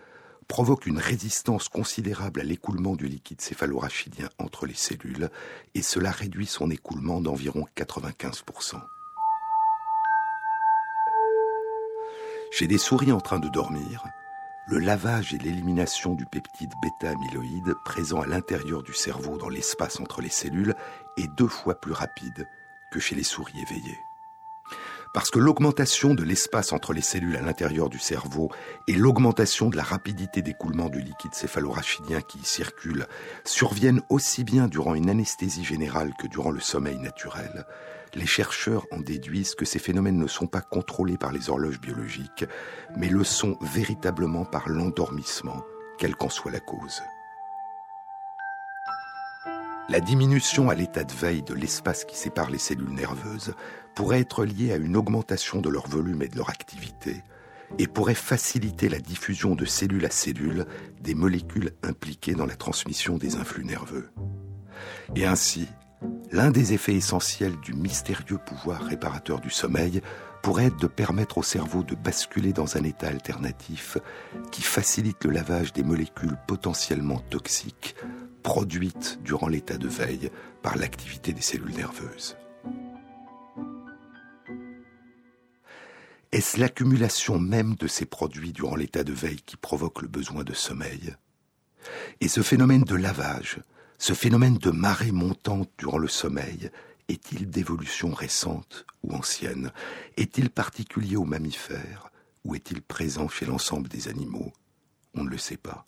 [0.49, 5.31] provoque une résistance considérable à l'écoulement du liquide céphalorachidien entre les cellules
[5.75, 8.81] et cela réduit son écoulement d'environ 95%.
[12.51, 14.05] Chez des souris en train de dormir,
[14.69, 20.21] le lavage et l'élimination du peptide bêta-amyloïde présent à l'intérieur du cerveau dans l'espace entre
[20.21, 20.75] les cellules
[21.17, 22.47] est deux fois plus rapide
[22.93, 23.99] que chez les souris éveillées.
[25.13, 28.51] Parce que l'augmentation de l'espace entre les cellules à l'intérieur du cerveau
[28.89, 33.07] et l'augmentation de la rapidité d'écoulement du liquide céphalorachidien qui y circule
[33.45, 37.67] surviennent aussi bien durant une anesthésie générale que durant le sommeil naturel,
[38.15, 42.47] les chercheurs en déduisent que ces phénomènes ne sont pas contrôlés par les horloges biologiques,
[42.97, 45.63] mais le sont véritablement par l'endormissement,
[45.99, 47.03] quelle qu'en soit la cause.
[49.89, 53.55] La diminution à l'état de veille de l'espace qui sépare les cellules nerveuses
[53.95, 57.23] pourrait être liée à une augmentation de leur volume et de leur activité
[57.79, 60.67] et pourrait faciliter la diffusion de cellule à cellule
[61.01, 64.11] des molécules impliquées dans la transmission des influx nerveux.
[65.17, 65.69] Et ainsi,
[66.31, 70.01] l'un des effets essentiels du mystérieux pouvoir réparateur du sommeil
[70.43, 73.97] pourrait être de permettre au cerveau de basculer dans un état alternatif
[74.51, 77.95] qui facilite le lavage des molécules potentiellement toxiques
[78.43, 80.31] produites durant l'état de veille
[80.63, 82.37] par l'activité des cellules nerveuses.
[86.33, 90.55] Est-ce l'accumulation même de ces produits durant l'état de veille qui provoque le besoin de
[90.55, 91.15] sommeil?
[92.21, 93.61] Et ce phénomène de lavage,
[93.99, 96.71] ce phénomène de marée montante durant le sommeil,
[97.09, 99.73] est-il d'évolution récente ou ancienne?
[100.17, 102.11] Est-il particulier aux mammifères
[102.45, 104.53] ou est-il présent chez l'ensemble des animaux?
[105.15, 105.87] On ne le sait pas.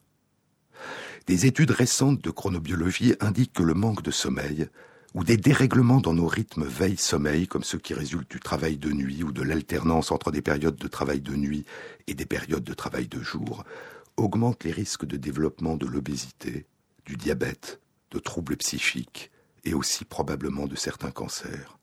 [1.27, 4.69] Des études récentes de chronobiologie indiquent que le manque de sommeil
[5.15, 9.23] ou des dérèglements dans nos rythmes veille-sommeil, comme ceux qui résultent du travail de nuit
[9.23, 11.65] ou de l'alternance entre des périodes de travail de nuit
[12.09, 13.65] et des périodes de travail de jour,
[14.17, 16.67] augmentent les risques de développement de l'obésité,
[17.07, 19.31] du diabète, de troubles psychiques
[19.65, 21.79] et aussi probablement de certains cancers.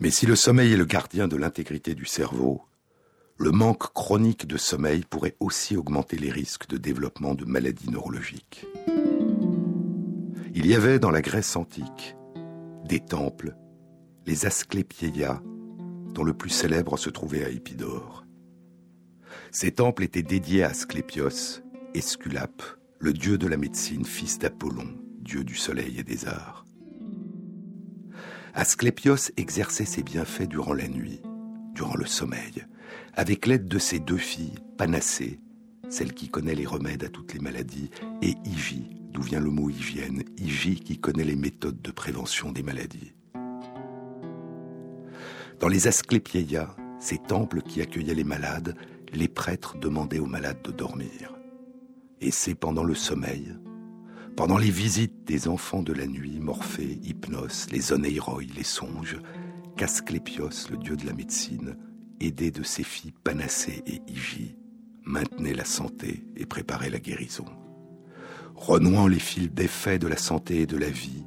[0.00, 2.62] Mais si le sommeil est le gardien de l'intégrité du cerveau,
[3.38, 8.66] le manque chronique de sommeil pourrait aussi augmenter les risques de développement de maladies neurologiques.
[10.54, 12.16] Il y avait dans la Grèce antique
[12.86, 13.54] des temples,
[14.26, 15.42] les Asclépieias,
[16.14, 18.24] dont le plus célèbre se trouvait à Épidore.
[19.50, 21.60] Ces temples étaient dédiés à Asclépios,
[21.94, 22.62] Esculape,
[23.00, 26.64] le dieu de la médecine, fils d'Apollon, dieu du soleil et des arts.
[28.54, 31.20] Asclépios exerçait ses bienfaits durant la nuit,
[31.74, 32.64] durant le sommeil,
[33.16, 35.40] avec l'aide de ses deux filles, Panacée,
[35.88, 37.90] celle qui connaît les remèdes à toutes les maladies,
[38.20, 42.62] et Hygie, d'où vient le mot hygiène, Hygie qui connaît les méthodes de prévention des
[42.62, 43.14] maladies.
[45.60, 48.76] Dans les Asclépieias, ces temples qui accueillaient les malades,
[49.14, 51.34] les prêtres demandaient aux malades de dormir.
[52.20, 53.54] Et c'est pendant le sommeil,
[54.36, 59.18] pendant les visites des enfants de la nuit, Morphée, Hypnos, les oneiroi, les songes,
[59.78, 61.76] qu'Asclépios, le dieu de la médecine,
[62.20, 64.56] aidé de ses filles Panacée et Hygie,
[65.04, 67.46] maintenait la santé et préparait la guérison.
[68.54, 71.24] Renouant les fils d'effet de la santé et de la vie,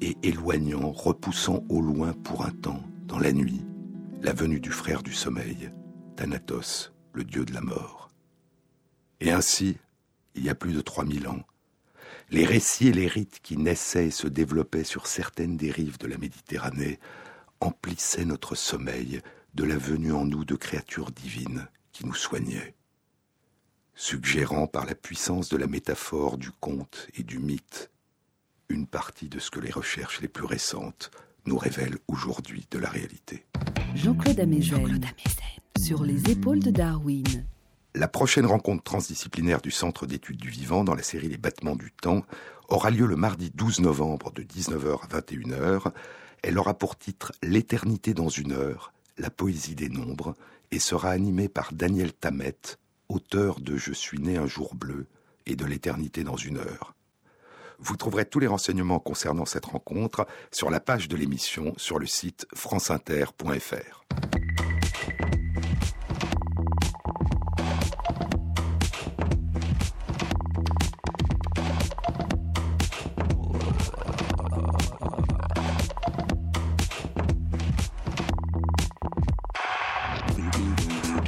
[0.00, 3.64] et éloignant, repoussant au loin pour un temps, dans la nuit,
[4.20, 5.70] la venue du frère du sommeil,
[6.16, 8.10] Thanatos, le dieu de la mort.
[9.20, 9.78] Et ainsi,
[10.34, 11.42] il y a plus de 3000 ans,
[12.30, 16.08] les récits et les rites qui naissaient et se développaient sur certaines des rives de
[16.08, 16.98] la Méditerranée
[17.60, 19.20] emplissaient notre sommeil
[19.56, 22.74] de la venue en nous de créatures divines qui nous soignaient,
[23.94, 27.90] suggérant par la puissance de la métaphore, du conte et du mythe
[28.68, 31.10] une partie de ce que les recherches les plus récentes
[31.46, 33.46] nous révèlent aujourd'hui de la réalité.
[33.94, 35.00] Jean-Claude Amezen,
[35.78, 37.46] sur les épaules de Darwin.
[37.94, 41.92] La prochaine rencontre transdisciplinaire du Centre d'études du vivant dans la série Les battements du
[41.92, 42.26] temps
[42.68, 45.92] aura lieu le mardi 12 novembre de 19h à 21h.
[46.42, 50.34] Elle aura pour titre L'éternité dans une heure, la poésie des nombres,
[50.70, 52.56] et sera animée par Daniel Tamet,
[53.08, 55.06] auteur de Je suis né un jour bleu
[55.46, 56.94] et de L'éternité dans une heure.
[57.78, 62.06] Vous trouverez tous les renseignements concernant cette rencontre sur la page de l'émission sur le
[62.06, 64.04] site franceinter.fr.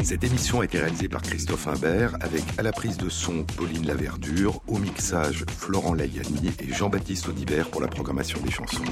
[0.09, 3.87] Cette émission a été réalisée par Christophe Imbert avec à la prise de son Pauline
[3.87, 8.83] Laverdure, au mixage Florent Layani et Jean-Baptiste Audibert pour la programmation des chansons.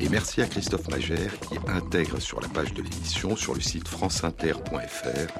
[0.00, 3.86] Et merci à Christophe Magère qui intègre sur la page de l'émission sur le site
[3.86, 5.32] franceinter.fr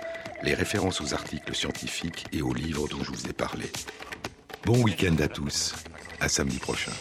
[0.44, 3.64] les références aux articles scientifiques et aux livres dont je vous ai parlé.
[4.64, 5.74] Bon week-end à tous,
[6.20, 6.92] à samedi prochain.